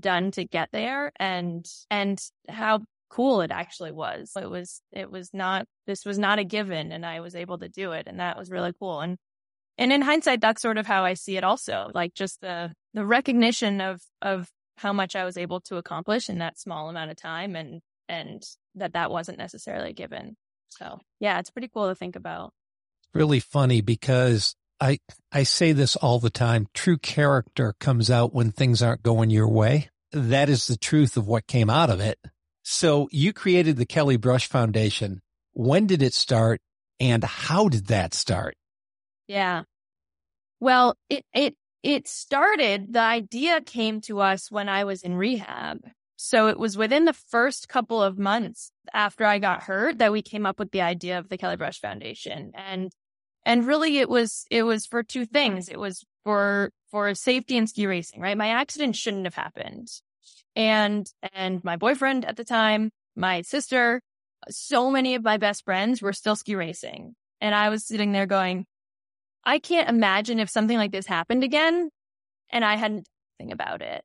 [0.00, 4.32] done to get there and, and how cool it actually was.
[4.40, 7.68] It was, it was not, this was not a given and I was able to
[7.68, 8.06] do it.
[8.06, 9.00] And that was really cool.
[9.00, 9.18] And,
[9.76, 13.04] and in hindsight, that's sort of how I see it also, like just the, the
[13.04, 17.16] recognition of, of how much I was able to accomplish in that small amount of
[17.16, 18.42] time and, and
[18.76, 20.36] that that wasn't necessarily given.
[20.68, 22.52] So yeah, it's pretty cool to think about.
[23.12, 24.98] Really funny because I,
[25.32, 26.68] I say this all the time.
[26.74, 29.90] True character comes out when things aren't going your way.
[30.12, 32.18] That is the truth of what came out of it.
[32.62, 35.20] So you created the Kelly Brush Foundation.
[35.52, 36.60] When did it start
[37.00, 38.54] and how did that start?
[39.26, 39.62] Yeah.
[40.60, 45.80] Well, it, it it started, the idea came to us when I was in rehab.
[46.16, 50.20] So it was within the first couple of months after I got hurt that we
[50.20, 52.50] came up with the idea of the Kelly Brush Foundation.
[52.54, 52.90] And,
[53.46, 55.68] and really it was, it was for two things.
[55.68, 58.36] It was for, for safety and ski racing, right?
[58.36, 59.88] My accident shouldn't have happened.
[60.56, 64.02] And, and my boyfriend at the time, my sister,
[64.48, 67.14] so many of my best friends were still ski racing.
[67.40, 68.66] And I was sitting there going,
[69.48, 71.88] I can't imagine if something like this happened again
[72.50, 73.08] and I hadn't
[73.38, 74.04] think about it.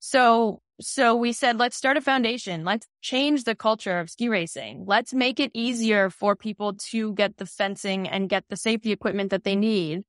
[0.00, 2.66] So, so we said, let's start a foundation.
[2.66, 4.84] Let's change the culture of ski racing.
[4.86, 9.30] Let's make it easier for people to get the fencing and get the safety equipment
[9.30, 10.02] that they need.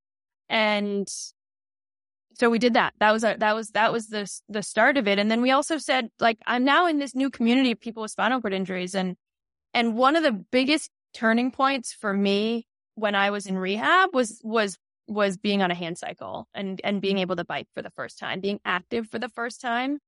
[0.50, 1.08] And
[2.34, 2.94] so we did that.
[3.00, 5.18] That was our, that was, that was the, the start of it.
[5.18, 8.12] And then we also said, like, I'm now in this new community of people with
[8.12, 8.96] spinal cord injuries.
[8.96, 9.16] And,
[9.74, 14.40] and one of the biggest turning points for me when I was in rehab was,
[14.44, 14.78] was,
[15.08, 18.20] was being on a hand cycle and, and being able to bike for the first
[18.20, 20.00] time, being active for the first time.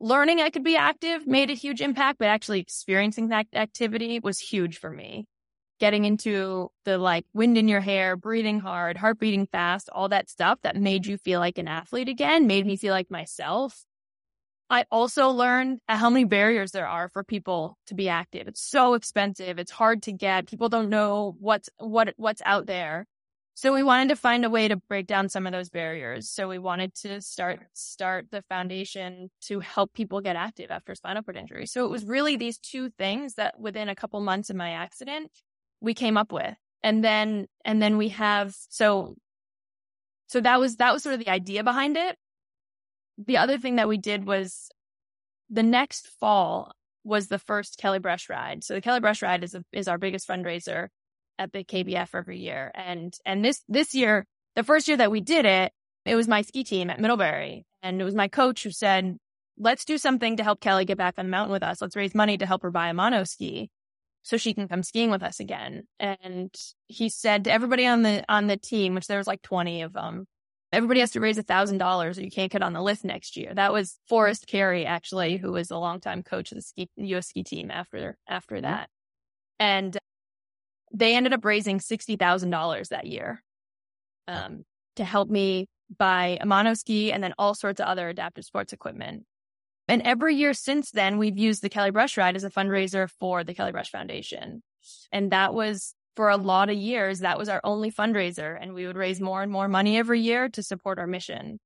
[0.00, 4.38] Learning I could be active made a huge impact, but actually experiencing that activity was
[4.38, 5.26] huge for me.
[5.78, 10.30] Getting into the like wind in your hair, breathing hard, heart beating fast, all that
[10.30, 13.84] stuff that made you feel like an athlete again, made me feel like myself.
[14.70, 18.46] I also learned how many barriers there are for people to be active.
[18.46, 19.58] It's so expensive.
[19.58, 20.48] It's hard to get.
[20.48, 23.06] People don't know what's, what, what's out there.
[23.54, 26.30] So we wanted to find a way to break down some of those barriers.
[26.30, 31.24] So we wanted to start, start the foundation to help people get active after spinal
[31.24, 31.66] cord injury.
[31.66, 35.32] So it was really these two things that within a couple months of my accident,
[35.80, 36.54] we came up with.
[36.84, 39.16] And then, and then we have, so,
[40.28, 42.16] so that was, that was sort of the idea behind it
[43.26, 44.70] the other thing that we did was
[45.48, 46.72] the next fall
[47.04, 48.62] was the first Kelly Brush ride.
[48.64, 50.88] So the Kelly Brush ride is a, is our biggest fundraiser
[51.38, 52.70] at the KBF every year.
[52.74, 55.72] And, and this, this year, the first year that we did it,
[56.04, 59.16] it was my ski team at Middlebury and it was my coach who said,
[59.58, 61.80] let's do something to help Kelly get back on the mountain with us.
[61.80, 63.70] Let's raise money to help her buy a mono ski
[64.22, 65.84] so she can come skiing with us again.
[65.98, 66.54] And
[66.88, 69.92] he said to everybody on the, on the team, which there was like 20 of
[69.92, 70.26] them,
[70.72, 73.36] everybody has to raise a thousand dollars or you can't get on the list next
[73.36, 73.52] year.
[73.54, 77.42] That was Forest Carey, actually, who was a longtime coach of the ski, US ski
[77.42, 78.64] team after, after mm-hmm.
[78.64, 78.88] that.
[79.58, 79.96] And
[80.92, 83.42] they ended up raising $60,000 that year,
[84.28, 84.64] um,
[84.96, 85.66] to help me
[85.98, 89.24] buy a mono ski and then all sorts of other adaptive sports equipment.
[89.88, 93.42] And every year since then, we've used the Kelly Brush Ride as a fundraiser for
[93.42, 94.62] the Kelly Brush Foundation.
[95.10, 98.86] And that was for a lot of years, that was our only fundraiser and we
[98.86, 101.58] would raise more and more money every year to support our mission.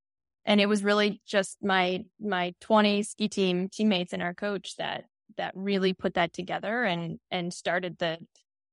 [0.45, 5.07] And it was really just my, my 20 ski team teammates and our coach that,
[5.39, 8.19] that really put that together and, and started the,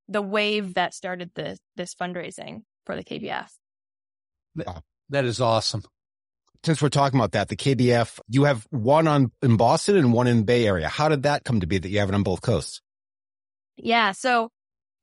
[0.07, 3.49] the wave that started the, this fundraising for the KBF.
[5.09, 5.81] That is awesome.
[6.63, 10.27] Since we're talking about that, the KBF, you have one on in Boston and one
[10.27, 10.89] in Bay Area.
[10.89, 12.83] How did that come to be that you have it on both coasts?
[13.77, 14.11] Yeah.
[14.11, 14.51] So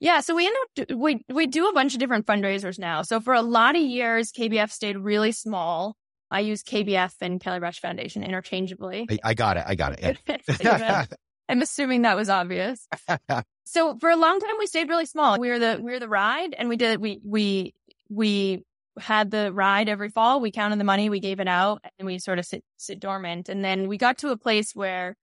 [0.00, 3.02] yeah, so we end up we we do a bunch of different fundraisers now.
[3.02, 5.96] So for a lot of years, KBF stayed really small.
[6.30, 9.06] I use KBF and Kelly Brush Foundation interchangeably.
[9.10, 9.64] I, I got it.
[9.66, 10.18] I got it.
[10.60, 11.06] Yeah.
[11.48, 12.86] I'm assuming that was obvious.
[13.64, 15.38] so for a long time, we stayed really small.
[15.38, 17.74] We were the we were the ride, and we did we we
[18.10, 18.64] we
[19.00, 20.40] had the ride every fall.
[20.40, 23.48] We counted the money, we gave it out, and we sort of sit sit dormant.
[23.48, 25.16] And then we got to a place where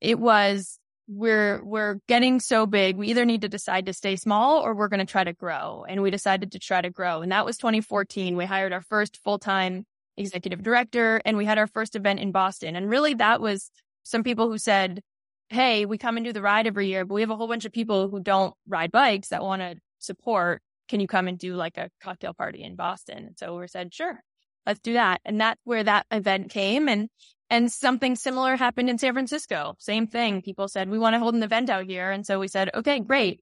[0.00, 0.78] it was
[1.12, 4.88] we're we're getting so big we either need to decide to stay small or we're
[4.88, 5.84] going to try to grow.
[5.88, 7.20] And we decided to try to grow.
[7.20, 11.66] And that was 2014 we hired our first full-time executive director and we had our
[11.66, 12.76] first event in boston.
[12.76, 13.70] And really that was
[14.04, 15.02] some people who said
[15.48, 17.64] hey we come and do the ride every year but we have a whole bunch
[17.64, 20.62] of people who don't ride bikes that want to support.
[20.88, 23.18] Can you come and do like a cocktail party in boston?
[23.26, 24.22] And so we said sure
[24.66, 25.20] let's do that.
[25.24, 27.08] And that's where that event came and
[27.50, 29.74] and something similar happened in San Francisco.
[29.78, 30.40] Same thing.
[30.40, 32.10] People said, we want to hold an event out here.
[32.10, 33.40] And so we said, okay, great.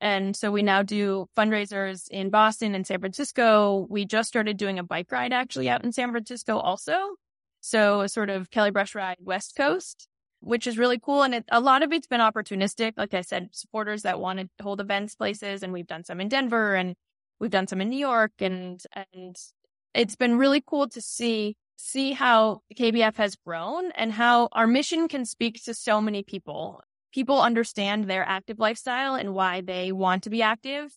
[0.00, 3.86] And so we now do fundraisers in Boston and San Francisco.
[3.90, 6.96] We just started doing a bike ride actually out in San Francisco also.
[7.60, 10.08] So a sort of Kelly Brush ride West Coast,
[10.40, 11.22] which is really cool.
[11.22, 12.94] And it, a lot of it's been opportunistic.
[12.96, 15.62] Like I said, supporters that want to hold events places.
[15.62, 16.94] And we've done some in Denver and
[17.38, 18.32] we've done some in New York.
[18.40, 18.80] And,
[19.12, 19.36] and
[19.92, 25.08] it's been really cool to see see how KBF has grown and how our mission
[25.08, 26.82] can speak to so many people.
[27.12, 30.92] People understand their active lifestyle and why they want to be active.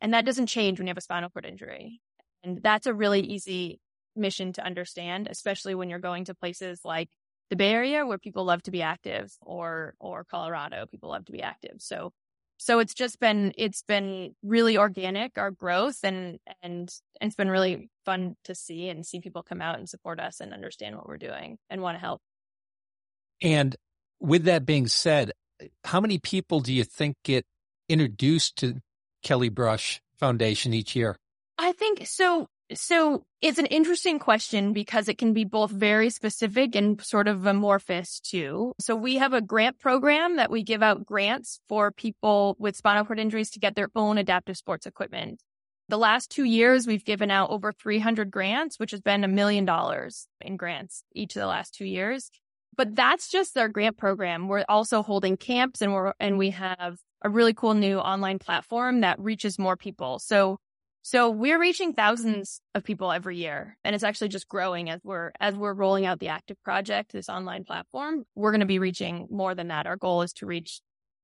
[0.00, 2.00] And that doesn't change when you have a spinal cord injury.
[2.44, 3.80] And that's a really easy
[4.14, 7.08] mission to understand, especially when you're going to places like
[7.50, 11.32] the Bay Area where people love to be active or, or Colorado, people love to
[11.32, 11.76] be active.
[11.78, 12.12] So
[12.58, 16.90] so it's just been it's been really organic our growth and and
[17.20, 20.52] it's been really fun to see and see people come out and support us and
[20.52, 22.20] understand what we're doing and want to help.
[23.42, 23.76] And
[24.20, 25.32] with that being said
[25.84, 27.44] how many people do you think get
[27.88, 28.80] introduced to
[29.22, 31.16] kelly brush foundation each year?
[31.58, 36.74] I think so so it's an interesting question because it can be both very specific
[36.74, 38.72] and sort of amorphous too.
[38.80, 43.04] So we have a grant program that we give out grants for people with spinal
[43.04, 45.40] cord injuries to get their own adaptive sports equipment.
[45.88, 49.64] The last two years, we've given out over 300 grants, which has been a million
[49.64, 52.30] dollars in grants each of the last two years.
[52.76, 54.48] But that's just our grant program.
[54.48, 59.02] We're also holding camps and we're, and we have a really cool new online platform
[59.02, 60.18] that reaches more people.
[60.18, 60.58] So
[61.06, 65.30] so we're reaching thousands of people every year and it's actually just growing as we're
[65.38, 68.24] as we're rolling out the active project, this online platform.
[68.34, 69.86] We're going to be reaching more than that.
[69.86, 70.80] Our goal is to reach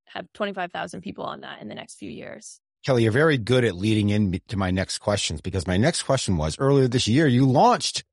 [0.07, 2.61] have 25,000 people on that in the next few years.
[2.87, 6.57] Kelly, you're very good at leading into my next questions because my next question was
[6.61, 8.05] earlier this year you launched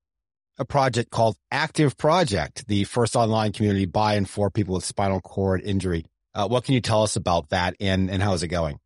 [0.58, 5.22] a project called Active Project, the first online community by and for people with spinal
[5.22, 6.08] cord injury.
[6.34, 8.80] Uh, what can you tell us about that and, and how is it going?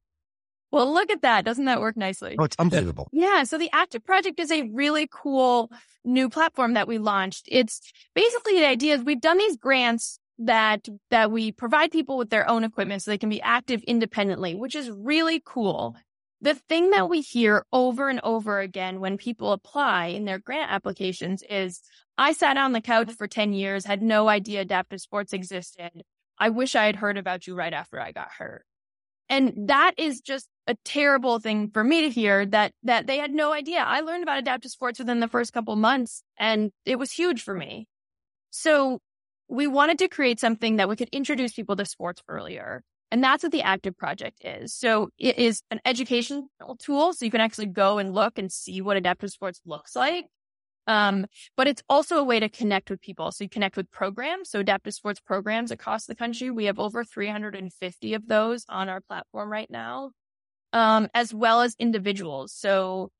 [0.73, 1.45] Well, look at that.
[1.45, 2.36] Doesn't that work nicely?
[2.39, 3.07] Oh, it's unbelievable.
[3.12, 3.43] Yeah.
[3.43, 5.71] So the Active Project is a really cool
[6.03, 7.45] new platform that we launched.
[7.47, 7.79] It's
[8.15, 12.49] basically the idea is we've done these grants that, that we provide people with their
[12.49, 15.95] own equipment so they can be active independently, which is really cool.
[16.41, 20.71] The thing that we hear over and over again when people apply in their grant
[20.71, 21.81] applications is,
[22.17, 25.91] I sat on the couch for 10 years, had no idea adaptive sports existed.
[26.39, 28.65] I wish I had heard about you right after I got hurt.
[29.29, 33.34] And that is just a terrible thing for me to hear that, that they had
[33.34, 33.80] no idea.
[33.80, 37.54] I learned about adaptive sports within the first couple months and it was huge for
[37.54, 37.88] me.
[38.49, 38.99] So
[39.49, 42.84] we wanted to create something that we could introduce people to sports earlier.
[43.12, 44.73] And that's what the Active Project is.
[44.73, 46.47] So it is an educational
[46.80, 47.13] tool.
[47.13, 50.26] So you can actually go and look and see what adaptive sports looks like.
[50.88, 53.32] Um, but it's also a way to connect with people.
[53.32, 54.49] So you connect with programs.
[54.49, 56.49] So adaptive sports programs across the country.
[56.49, 60.12] We have over 350 of those on our platform right now.
[60.73, 62.51] Um, as well as individuals.
[62.51, 63.12] So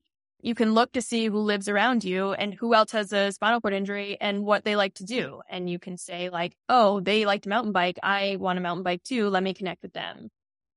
[0.44, 3.62] you can look to see who lives around you and who else has a spinal
[3.62, 5.40] cord injury and what they like to do.
[5.48, 7.98] And you can say like, Oh, they like to mountain bike.
[8.02, 9.30] I want a mountain bike too.
[9.30, 10.28] Let me connect with them.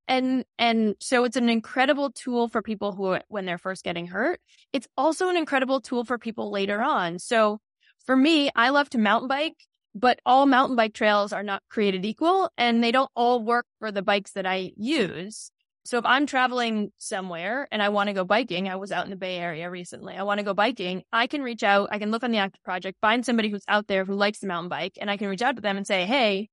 [0.08, 4.40] And, and so it's an incredible tool for people who, when they're first getting hurt,
[4.72, 7.20] it's also an incredible tool for people later on.
[7.20, 7.60] So
[8.06, 9.58] for me, I love to mountain bike,
[9.94, 13.92] but all mountain bike trails are not created equal and they don't all work for
[13.92, 15.52] the bikes that I use.
[15.88, 19.10] So if I'm traveling somewhere and I want to go biking, I was out in
[19.10, 20.16] the Bay Area recently.
[20.16, 21.04] I want to go biking.
[21.14, 21.88] I can reach out.
[21.94, 24.48] I can look on the active project, find somebody who's out there who likes the
[24.48, 26.50] mountain bike and I can reach out to them and say, Hey,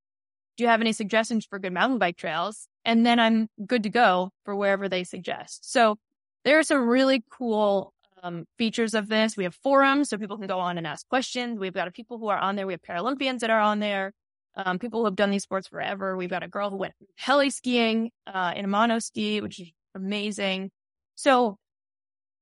[0.57, 2.69] do you have any suggestions for good mountain bike trails?
[2.85, 5.69] And then I'm good to go for wherever they suggest.
[5.69, 5.97] So
[6.45, 9.37] there are some really cool um, features of this.
[9.37, 11.59] We have forums so people can go on and ask questions.
[11.59, 12.69] We've got people who are on there.
[12.69, 14.13] We have Paralympians that are on there.
[14.57, 16.17] Um, people who have done these sports forever.
[16.17, 19.73] We've got a girl who went heli skiing uh, in a mono ski, which is
[19.95, 20.71] amazing.
[21.17, 21.59] So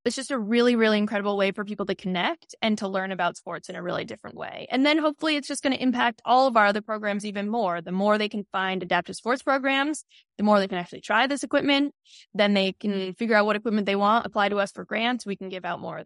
[0.04, 3.36] it's just a really, really incredible way for people to connect and to learn about
[3.36, 4.66] sports in a really different way.
[4.70, 7.80] And then hopefully it's just going to impact all of our other programs even more.
[7.80, 10.04] The more they can find adaptive sports programs,
[10.38, 11.94] the more they can actually try this equipment.
[12.34, 15.24] Then they can figure out what equipment they want, apply to us for grants.
[15.24, 16.02] We can give out more.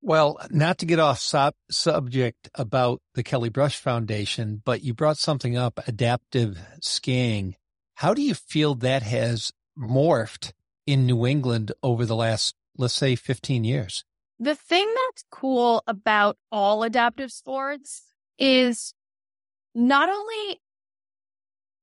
[0.00, 5.18] Well, not to get off sub- subject about the Kelly Brush Foundation, but you brought
[5.18, 7.56] something up, adaptive skiing.
[7.96, 10.52] How do you feel that has morphed
[10.86, 14.04] in New England over the last, let's say, 15 years?
[14.38, 18.04] The thing that's cool about all adaptive sports
[18.38, 18.94] is
[19.74, 20.60] not only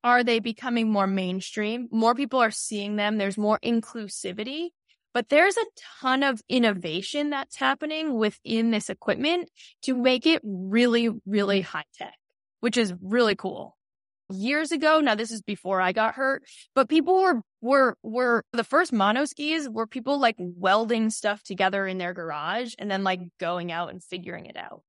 [0.06, 4.70] are they becoming more mainstream, more people are seeing them, there's more inclusivity,
[5.16, 5.66] but there's a
[6.02, 9.50] ton of innovation that's happening within this equipment
[9.82, 12.16] to make it really, really high tech,
[12.60, 13.78] which is really cool.
[14.30, 16.44] Years ago, now this is before I got hurt,
[16.74, 21.88] but people were, were, were the first mono skis were people like welding stuff together
[21.88, 24.82] in their garage and then like going out and figuring it out.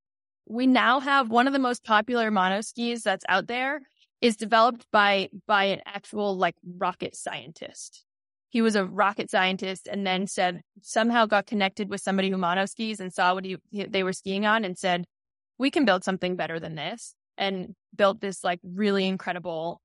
[0.49, 3.81] We now have one of the most popular mono skis that's out there
[4.21, 8.06] is developed by, by an actual like rocket scientist
[8.49, 12.67] he was a rocket scientist and then said somehow got connected with somebody who mono
[12.67, 15.05] skis and saw what he, they were skiing on and said,
[15.59, 19.81] we can build something better than this and built this like really incredible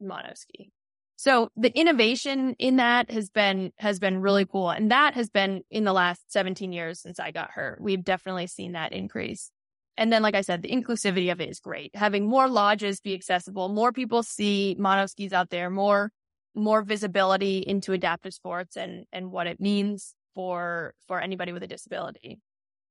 [0.00, 0.72] mono ski.
[1.16, 4.70] So the innovation in that has been, has been really cool.
[4.70, 7.78] And that has been in the last 17 years since I got hurt.
[7.78, 9.50] We've definitely seen that increase.
[9.98, 11.94] And then, like I said, the inclusivity of it is great.
[11.94, 16.10] Having more lodges be accessible, more people see mono skis out there, more
[16.54, 21.68] more visibility into adaptive sports and and what it means for for anybody with a
[21.68, 22.38] disability.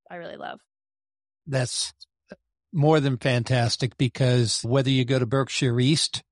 [0.09, 0.59] I really love.
[1.47, 1.93] That's
[2.71, 6.23] more than fantastic because whether you go to Berkshire East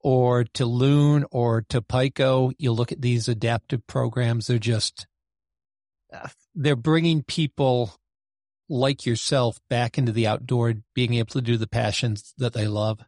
[0.00, 5.06] or to Loon or to Pico, you look at these adaptive programs, they're just,
[6.12, 7.94] uh, they're bringing people
[8.68, 13.00] like yourself back into the outdoor, being able to do the passions that they love.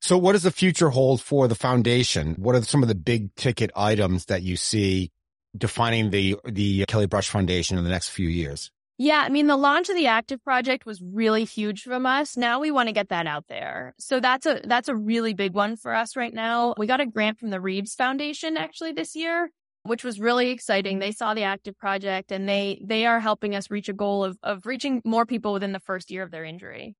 [0.00, 2.34] So what does the future hold for the foundation?
[2.36, 5.10] What are some of the big ticket items that you see
[5.56, 8.70] defining the, the Kelly Brush Foundation in the next few years?
[8.96, 12.36] Yeah, I mean, the launch of the Active project was really huge from us.
[12.36, 13.94] Now we want to get that out there.
[13.98, 16.74] So that's a, that's a really big one for us right now.
[16.76, 19.50] We got a grant from the Reeves Foundation actually this year,
[19.84, 20.98] which was really exciting.
[20.98, 24.38] They saw the Active project and they, they are helping us reach a goal of,
[24.42, 26.94] of reaching more people within the first year of their injury.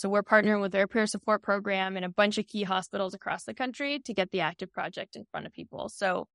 [0.00, 3.44] So we're partnering with their peer support program and a bunch of key hospitals across
[3.44, 5.90] the country to get the active project in front of people.
[5.90, 6.26] So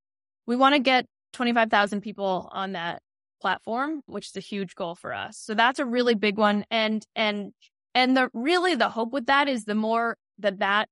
[0.46, 3.02] we want to get 25,000 people on that
[3.42, 5.40] platform, which is a huge goal for us.
[5.40, 6.64] So that's a really big one.
[6.70, 7.54] And, and,
[7.96, 10.88] and the really the hope with that is the more that that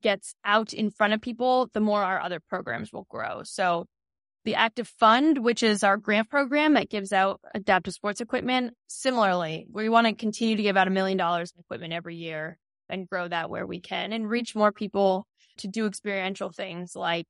[0.00, 3.42] gets out in front of people, the more our other programs will grow.
[3.44, 3.84] So
[4.48, 8.72] the Active Fund, which is our grant program that gives out adaptive sports equipment.
[8.86, 12.56] Similarly, we want to continue to give out a million dollars in equipment every year
[12.88, 15.26] and grow that where we can and reach more people
[15.58, 17.26] to do experiential things like,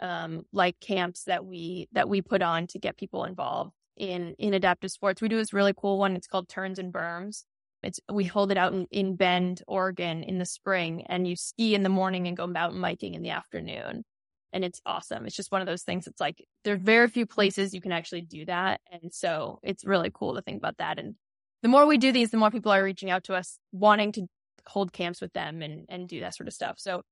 [0.00, 4.52] um, like camps that we, that we put on to get people involved in, in
[4.52, 5.22] adaptive sports.
[5.22, 6.16] We do this really cool one.
[6.16, 7.44] It's called Turns and Berms.
[7.82, 11.74] It's, we hold it out in, in Bend, Oregon in the spring and you ski
[11.74, 14.04] in the morning and go mountain biking in the afternoon
[14.52, 15.26] and it's awesome.
[15.26, 16.06] It's just one of those things.
[16.06, 18.80] It's like there's very few places you can actually do that.
[18.90, 20.98] And so it's really cool to think about that.
[20.98, 21.14] And
[21.62, 24.26] the more we do these, the more people are reaching out to us wanting to
[24.66, 26.76] hold camps with them and, and do that sort of stuff.
[26.78, 27.02] So,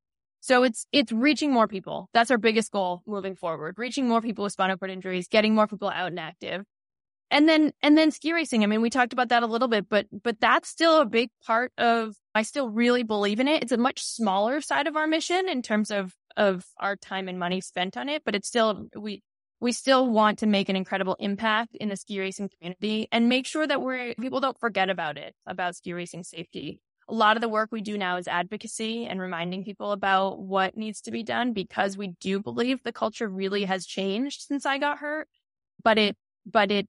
[0.41, 2.09] so it's, it's reaching more people.
[2.15, 5.67] That's our biggest goal moving forward, reaching more people with spinal cord injuries, getting more
[5.67, 6.65] people out and active.
[7.29, 8.63] And then, and then ski racing.
[8.63, 11.31] I mean, we talked about that a little bit, but, but that's still a big
[11.45, 13.65] part of, I still really believe in it.
[13.65, 17.39] It's a much smaller side of our mission in terms of of our time and
[17.39, 19.23] money spent on it, but it's still, we,
[19.61, 23.47] we still want to make an incredible impact in the ski racing community and make
[23.47, 26.81] sure that we're, people don't forget about it, about ski racing safety.
[27.09, 30.77] A lot of the work we do now is advocacy and reminding people about what
[30.77, 34.79] needs to be done because we do believe the culture really has changed since I
[34.79, 35.29] got hurt,
[35.83, 36.89] but it, but it,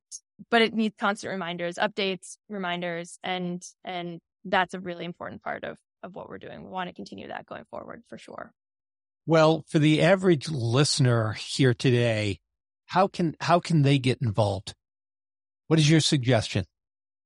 [0.50, 5.78] but it needs constant reminders, updates, reminders, and, and that's a really important part of,
[6.04, 6.64] of what we're doing.
[6.64, 8.52] We want to continue that going forward for sure.
[9.28, 12.40] Well, for the average listener here today,
[12.86, 14.74] how can how can they get involved?
[15.68, 16.64] What is your suggestion?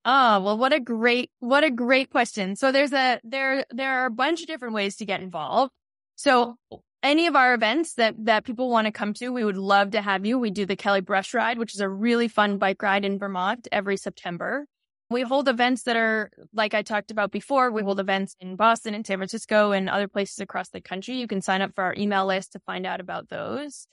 [0.03, 2.55] Oh, well, what a great what a great question.
[2.55, 5.71] So there's a there there are a bunch of different ways to get involved.
[6.15, 6.55] So
[7.03, 10.01] any of our events that that people want to come to, we would love to
[10.01, 10.39] have you.
[10.39, 13.67] We do the Kelly Brush Ride, which is a really fun bike ride in Vermont
[13.71, 14.65] every September.
[15.11, 18.93] We hold events that are, like I talked about before, we hold events in Boston
[18.93, 21.15] and San Francisco and other places across the country.
[21.15, 23.87] You can sign up for our email list to find out about those.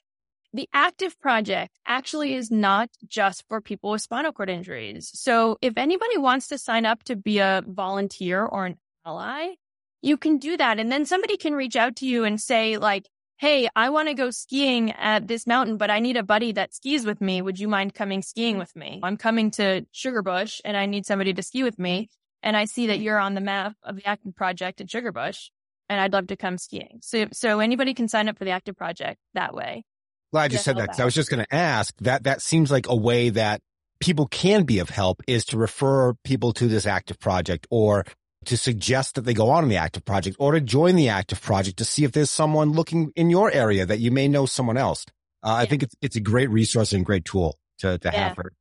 [0.53, 5.11] The active project actually is not just for people with spinal cord injuries.
[5.13, 9.55] So if anybody wants to sign up to be a volunteer or an ally,
[10.01, 10.79] you can do that.
[10.79, 13.09] And then somebody can reach out to you and say like,
[13.39, 16.75] Hey, I want to go skiing at this mountain, but I need a buddy that
[16.75, 17.41] skis with me.
[17.41, 18.99] Would you mind coming skiing with me?
[19.01, 22.09] I'm coming to Sugarbush and I need somebody to ski with me.
[22.43, 25.51] And I see that you're on the map of the Active Project at Sugarbush.
[25.89, 26.99] and I'd love to come skiing.
[27.01, 29.85] So, so anybody can sign up for the active project that way.
[30.33, 32.25] Glad you said that because I was just going to ask that.
[32.25, 33.63] That seems like a way that
[34.01, 38.05] people can be of help is to refer people to this active project or
[38.49, 41.41] to suggest that they go on in the active project or to join the active
[41.41, 44.77] project to see if there's someone looking in your area that you may know someone
[44.77, 45.07] else.
[45.43, 45.55] Uh, yeah.
[45.55, 48.29] I think it's, it's a great resource and great tool to, to yeah.
[48.29, 48.53] have for.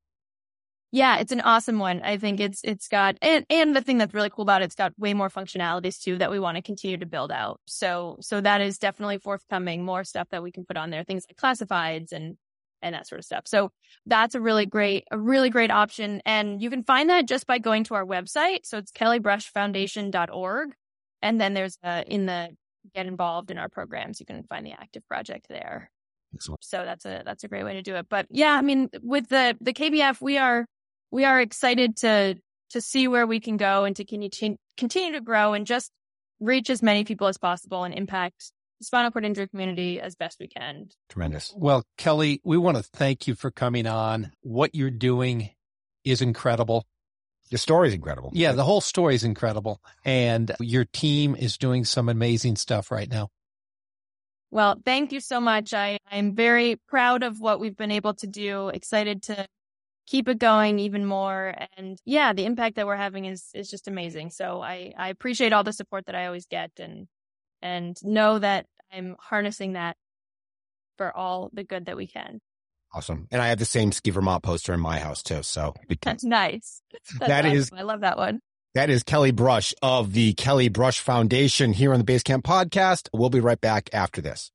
[0.92, 2.02] Yeah, it's an awesome one.
[2.02, 4.76] I think it's, it's got, and, and the thing that's really cool about it, it's
[4.76, 7.60] got way more functionalities too that we want to continue to build out.
[7.66, 11.26] So, so that is definitely forthcoming, more stuff that we can put on there, things
[11.30, 12.38] like classifieds and
[12.82, 13.44] and that sort of stuff.
[13.46, 13.72] So
[14.06, 16.22] that's a really great, a really great option.
[16.26, 18.60] And you can find that just by going to our website.
[18.64, 20.70] So it's kellybrushfoundation.org.
[21.22, 22.50] And then there's a, in the
[22.94, 25.92] get involved in our programs, you can find the active project there.
[26.34, 26.64] Excellent.
[26.64, 28.08] So that's a, that's a great way to do it.
[28.10, 30.66] But yeah, I mean, with the, the KBF, we are,
[31.12, 32.36] we are excited to,
[32.72, 35.92] to see where we can go and to continue, continue to grow and just
[36.40, 38.52] reach as many people as possible and impact
[38.82, 40.90] spinal cord injury community as best we can.
[41.10, 41.54] Tremendous.
[41.56, 44.32] Well, Kelly, we want to thank you for coming on.
[44.42, 45.50] What you're doing
[46.04, 46.86] is incredible.
[47.50, 48.32] Your story is incredible.
[48.34, 49.82] Yeah, the whole story is incredible.
[50.04, 53.30] And your team is doing some amazing stuff right now.
[54.52, 55.74] Well, thank you so much.
[55.74, 59.46] I, I'm very proud of what we've been able to do, excited to
[60.06, 61.54] keep it going even more.
[61.76, 64.30] And yeah, the impact that we're having is, is just amazing.
[64.30, 67.08] So I, I appreciate all the support that I always get and
[67.62, 69.98] and know that I'm harnessing that
[70.98, 72.42] for all the good that we can.
[72.94, 73.28] Awesome.
[73.32, 75.44] And I have the same Ski Vermont poster in my house too.
[75.44, 76.82] So that's nice.
[77.20, 77.58] That's that awesome.
[77.58, 78.40] is, I love that one.
[78.74, 83.10] That is Kelly Brush of the Kelly Brush Foundation here on the Basecamp podcast.
[83.14, 84.52] We'll be right back after this.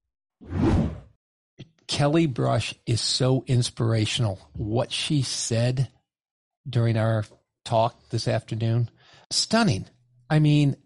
[1.89, 4.39] Kelly Brush is so inspirational.
[4.55, 5.89] What she said
[6.69, 7.25] during our
[7.65, 8.91] talk this afternoon,
[9.31, 9.87] stunning.
[10.31, 10.77] I mean,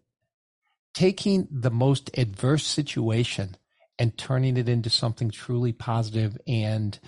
[0.96, 3.54] taking the most adverse situation
[3.98, 6.98] and turning it into something truly positive and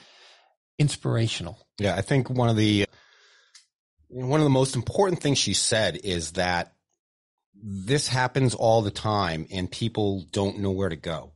[0.79, 1.59] inspirational.
[1.79, 2.85] Yeah, I think one of the
[4.09, 6.75] one of the most important things she said is that
[7.55, 11.33] this happens all the time and people don't know where to go.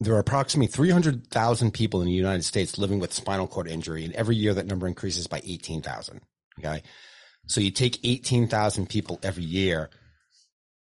[0.00, 4.14] There are approximately 300,000 people in the United States living with spinal cord injury and
[4.14, 6.20] every year that number increases by 18,000.
[6.58, 6.82] Okay.
[7.46, 9.90] So you take 18,000 people every year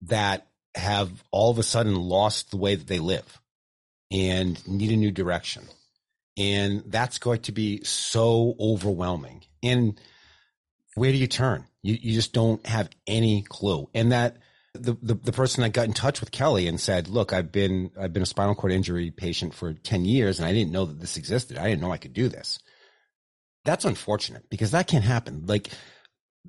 [0.03, 3.41] that have all of a sudden lost the way that they live
[4.11, 5.65] and need a new direction.
[6.37, 9.43] And that's going to be so overwhelming.
[9.63, 10.01] And
[10.95, 11.65] where do you turn?
[11.83, 13.89] You, you just don't have any clue.
[13.95, 14.37] And that
[14.75, 17.91] the, the, the person that got in touch with Kelly and said, look, I've been,
[17.99, 21.01] I've been a spinal cord injury patient for 10 years and I didn't know that
[21.01, 21.59] this existed.
[21.59, 22.61] I didn't know I could do this.
[23.65, 25.45] That's unfortunate because that can't happen.
[25.47, 25.69] Like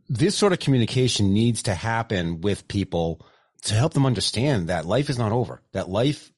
[0.08, 3.26] this sort of communication needs to happen with people
[3.64, 6.32] to help them understand that life is not over, that life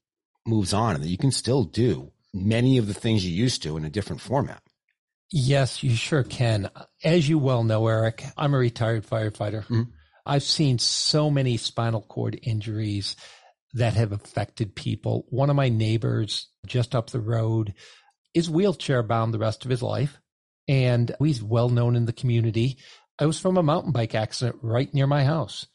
[0.46, 3.78] moves on and that you can still do many of the things you used to
[3.78, 4.62] in a different format.
[5.32, 6.70] Yes, you sure can.
[7.04, 9.64] As you well know, Eric, I'm a retired firefighter.
[9.64, 9.84] Mm-hmm.
[10.26, 13.16] I've seen so many spinal cord injuries
[13.74, 15.26] that have affected people.
[15.30, 17.74] One of my neighbors just up the road
[18.34, 20.20] is wheelchair bound the rest of his life.
[20.68, 22.78] And he's well known in the community.
[23.18, 25.66] I was from a mountain bike accident right near my house.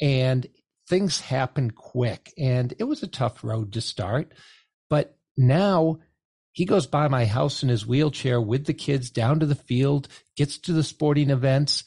[0.00, 0.46] And
[0.88, 4.32] things happen quick and it was a tough road to start.
[4.88, 5.98] But now
[6.52, 10.08] he goes by my house in his wheelchair with the kids down to the field,
[10.36, 11.84] gets to the sporting events.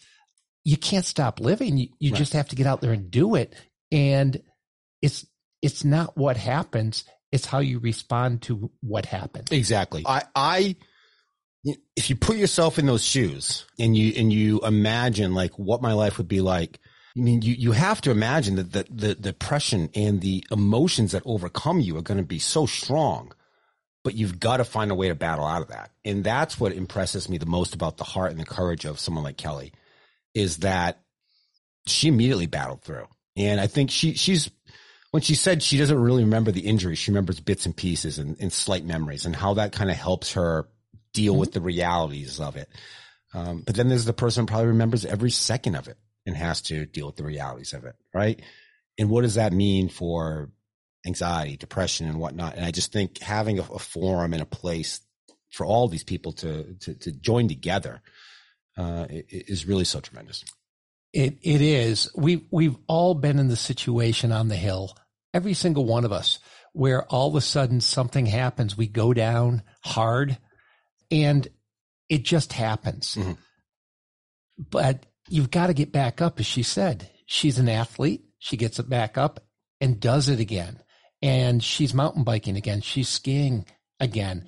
[0.63, 1.77] You can't stop living.
[1.77, 2.17] You, you right.
[2.17, 3.55] just have to get out there and do it.
[3.91, 4.41] And
[5.01, 5.25] it's,
[5.61, 7.03] it's not what happens.
[7.31, 9.51] It's how you respond to what happened.
[9.51, 10.03] Exactly.
[10.05, 10.75] I, I,
[11.95, 15.93] if you put yourself in those shoes and you, and you imagine like what my
[15.93, 16.79] life would be like
[17.15, 21.23] I mean, you, you have to imagine that the, the, depression and the emotions that
[21.25, 23.33] overcome you are going to be so strong,
[24.03, 25.91] but you've got to find a way to battle out of that.
[26.05, 29.25] And that's what impresses me the most about the heart and the courage of someone
[29.25, 29.73] like Kelly
[30.33, 31.01] is that
[31.85, 33.07] she immediately battled through.
[33.35, 34.49] And I think she, she's,
[35.11, 38.37] when she said she doesn't really remember the injury, she remembers bits and pieces and,
[38.39, 40.69] and slight memories and how that kind of helps her
[41.11, 41.41] deal mm-hmm.
[41.41, 42.69] with the realities of it.
[43.33, 46.61] Um, but then there's the person who probably remembers every second of it and has
[46.61, 48.41] to deal with the realities of it, right?
[48.97, 50.51] And what does that mean for
[51.05, 52.55] anxiety, depression, and whatnot?
[52.55, 55.01] And I just think having a, a forum and a place
[55.51, 58.01] for all these people to to, to join together
[58.77, 60.43] uh, is really so tremendous.
[61.13, 62.09] It it is.
[62.15, 64.95] We we've all been in the situation on the hill,
[65.33, 66.39] every single one of us,
[66.73, 68.77] where all of a sudden something happens.
[68.77, 70.37] We go down hard,
[71.09, 71.47] and
[72.07, 73.15] it just happens.
[73.15, 73.33] Mm-hmm.
[74.69, 77.09] But you've got to get back up, as she said.
[77.25, 78.23] She's an athlete.
[78.39, 79.39] She gets it back up
[79.79, 80.81] and does it again.
[81.23, 82.81] and she's mountain biking again.
[82.81, 83.65] She's skiing
[83.99, 84.47] again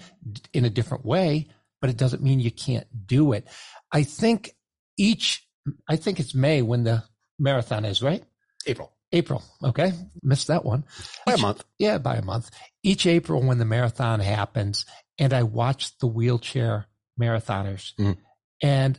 [0.53, 1.47] in a different way,
[1.79, 3.47] but it doesn't mean you can't do it.
[3.91, 4.55] I think
[4.97, 5.47] each,
[5.87, 7.03] I think it's May when the
[7.37, 8.23] marathon is, right?
[8.65, 8.91] April.
[9.11, 9.43] April.
[9.63, 9.91] Okay.
[10.23, 10.83] Missed that one.
[11.27, 11.63] By a month.
[11.77, 12.49] Yeah, by a month.
[12.81, 14.87] Each April when the marathon happens,
[15.19, 16.87] and I watch the wheelchair
[17.21, 18.17] marathoners, Mhm.
[18.63, 18.97] and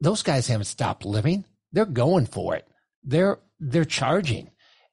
[0.00, 1.44] those guys haven't stopped living.
[1.72, 2.66] They're going for it.
[3.02, 4.50] They're they're charging,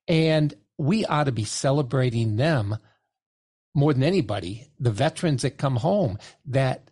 [0.08, 2.78] and we ought to be celebrating them
[3.76, 4.68] more than anybody.
[4.80, 6.90] The veterans that come home that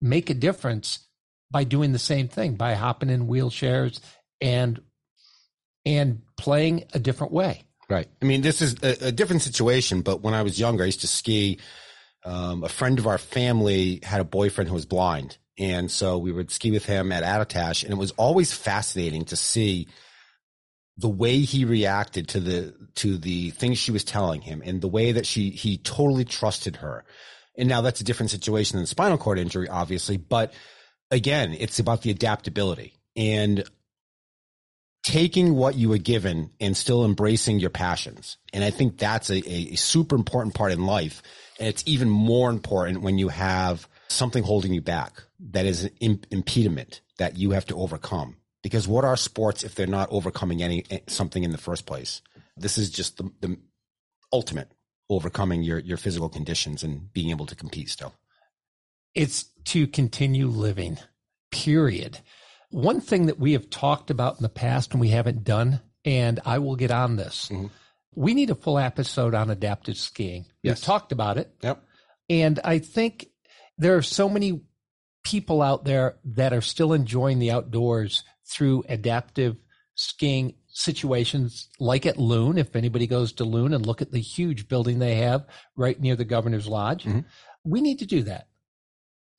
[0.00, 1.06] make a difference
[1.50, 4.00] by doing the same thing, by hopping in wheelchairs
[4.40, 4.80] and
[5.84, 7.64] and playing a different way.
[7.88, 8.08] Right.
[8.20, 11.00] I mean, this is a, a different situation, but when I was younger, I used
[11.02, 11.58] to ski.
[12.24, 15.36] Um, a friend of our family had a boyfriend who was blind.
[15.58, 17.84] And so we would ski with him at Attitash.
[17.84, 19.88] And it was always fascinating to see
[20.96, 24.88] the way he reacted to the, to the things she was telling him and the
[24.88, 27.04] way that she, he totally trusted her.
[27.56, 30.16] And now that's a different situation than spinal cord injury, obviously.
[30.16, 30.54] But
[31.10, 33.64] again, it's about the adaptability and
[35.02, 38.38] taking what you were given and still embracing your passions.
[38.52, 41.22] And I think that's a, a, super important part in life.
[41.58, 45.90] And it's even more important when you have something holding you back that is an
[46.00, 48.36] im- impediment that you have to overcome.
[48.62, 52.22] Because what are sports if they're not overcoming any something in the first place?
[52.56, 53.56] This is just the, the
[54.32, 54.70] ultimate
[55.10, 58.14] overcoming your, your physical conditions and being able to compete still.
[59.14, 60.98] It's to continue living,
[61.50, 62.20] period.
[62.70, 66.40] One thing that we have talked about in the past and we haven't done, and
[66.46, 67.48] I will get on this.
[67.50, 67.70] Mhm.
[68.14, 70.46] We need a full episode on adaptive skiing.
[70.62, 70.78] Yes.
[70.78, 71.54] We've talked about it.
[71.62, 71.84] Yep.
[72.30, 73.26] And I think
[73.76, 74.62] there are so many
[75.24, 79.56] people out there that are still enjoying the outdoors through adaptive
[79.94, 82.58] skiing situations like at Loon.
[82.58, 85.46] If anybody goes to Loon and look at the huge building they have
[85.76, 87.24] right near the governor's lodge, Mhm.
[87.64, 88.48] we need to do that.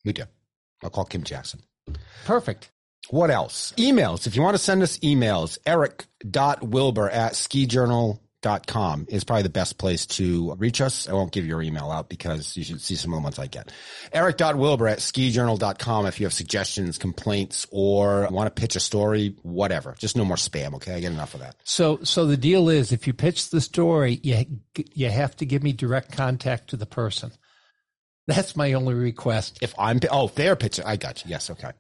[0.06, 0.24] We do.
[0.84, 1.62] I'll call Kim Jackson.
[2.26, 2.72] Perfect.
[3.10, 3.74] What else?
[3.78, 4.28] Emails.
[4.28, 10.06] If you want to send us emails, eric.wilbur at skijournal.com is probably the best place
[10.06, 11.08] to reach us.
[11.08, 13.48] I won't give your email out because you should see some of the ones I
[13.48, 13.72] get.
[14.12, 19.96] Eric.wilbur at skijournal.com if you have suggestions, complaints, or want to pitch a story, whatever.
[19.98, 20.96] Just no more spam, okay?
[20.96, 21.56] I get enough of that.
[21.64, 24.46] So, so the deal is, if you pitch the story, you
[24.94, 27.32] you have to give me direct contact to the person.
[28.28, 29.60] That's my only request.
[29.62, 31.32] If I'm, oh, they're pitching, I got you.
[31.32, 31.72] Yes, okay.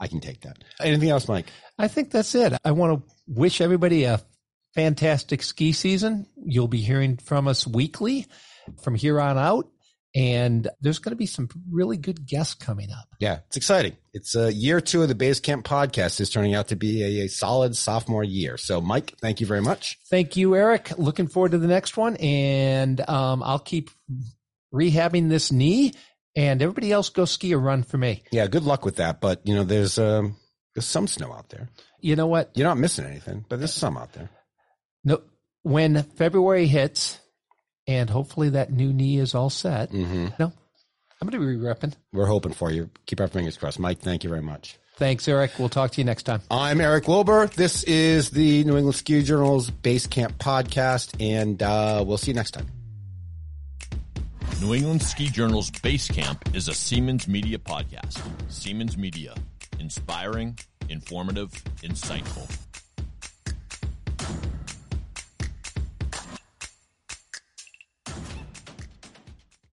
[0.00, 0.56] I can take that.
[0.80, 1.46] Anything else, Mike?
[1.78, 2.54] I think that's it.
[2.64, 4.20] I want to wish everybody a
[4.74, 6.26] fantastic ski season.
[6.36, 8.26] You'll be hearing from us weekly
[8.82, 9.68] from here on out.
[10.14, 13.08] And there's going to be some really good guests coming up.
[13.18, 13.96] Yeah, it's exciting.
[14.12, 17.28] It's uh, year two of the Basecamp podcast is turning out to be a, a
[17.28, 18.58] solid sophomore year.
[18.58, 19.98] So, Mike, thank you very much.
[20.10, 20.98] Thank you, Eric.
[20.98, 22.16] Looking forward to the next one.
[22.16, 23.90] And um, I'll keep
[24.72, 25.94] rehabbing this knee.
[26.36, 28.22] And everybody else go ski or run for me.
[28.32, 29.20] Yeah, good luck with that.
[29.20, 30.36] But you know, there's um,
[30.74, 31.68] there's some snow out there.
[32.00, 32.50] You know what?
[32.54, 34.30] You're not missing anything, but there's some out there.
[35.04, 35.22] No,
[35.62, 37.18] when February hits,
[37.86, 39.90] and hopefully that new knee is all set.
[39.90, 40.28] Mm-hmm.
[40.38, 40.52] No,
[41.20, 41.94] I'm going to be repping.
[42.12, 42.90] We're hoping for you.
[43.06, 43.78] Keep our fingers crossed.
[43.78, 44.78] Mike, thank you very much.
[44.96, 45.52] Thanks, Eric.
[45.58, 46.42] We'll talk to you next time.
[46.50, 47.46] I'm Eric Wilbur.
[47.46, 52.34] This is the New England Ski Journal's Base Camp podcast, and uh, we'll see you
[52.34, 52.66] next time.
[54.60, 58.20] New England Ski Journal's Base Camp is a Siemens Media podcast.
[58.48, 59.34] Siemens Media,
[59.80, 60.56] inspiring,
[60.88, 61.50] informative,
[61.82, 62.48] insightful.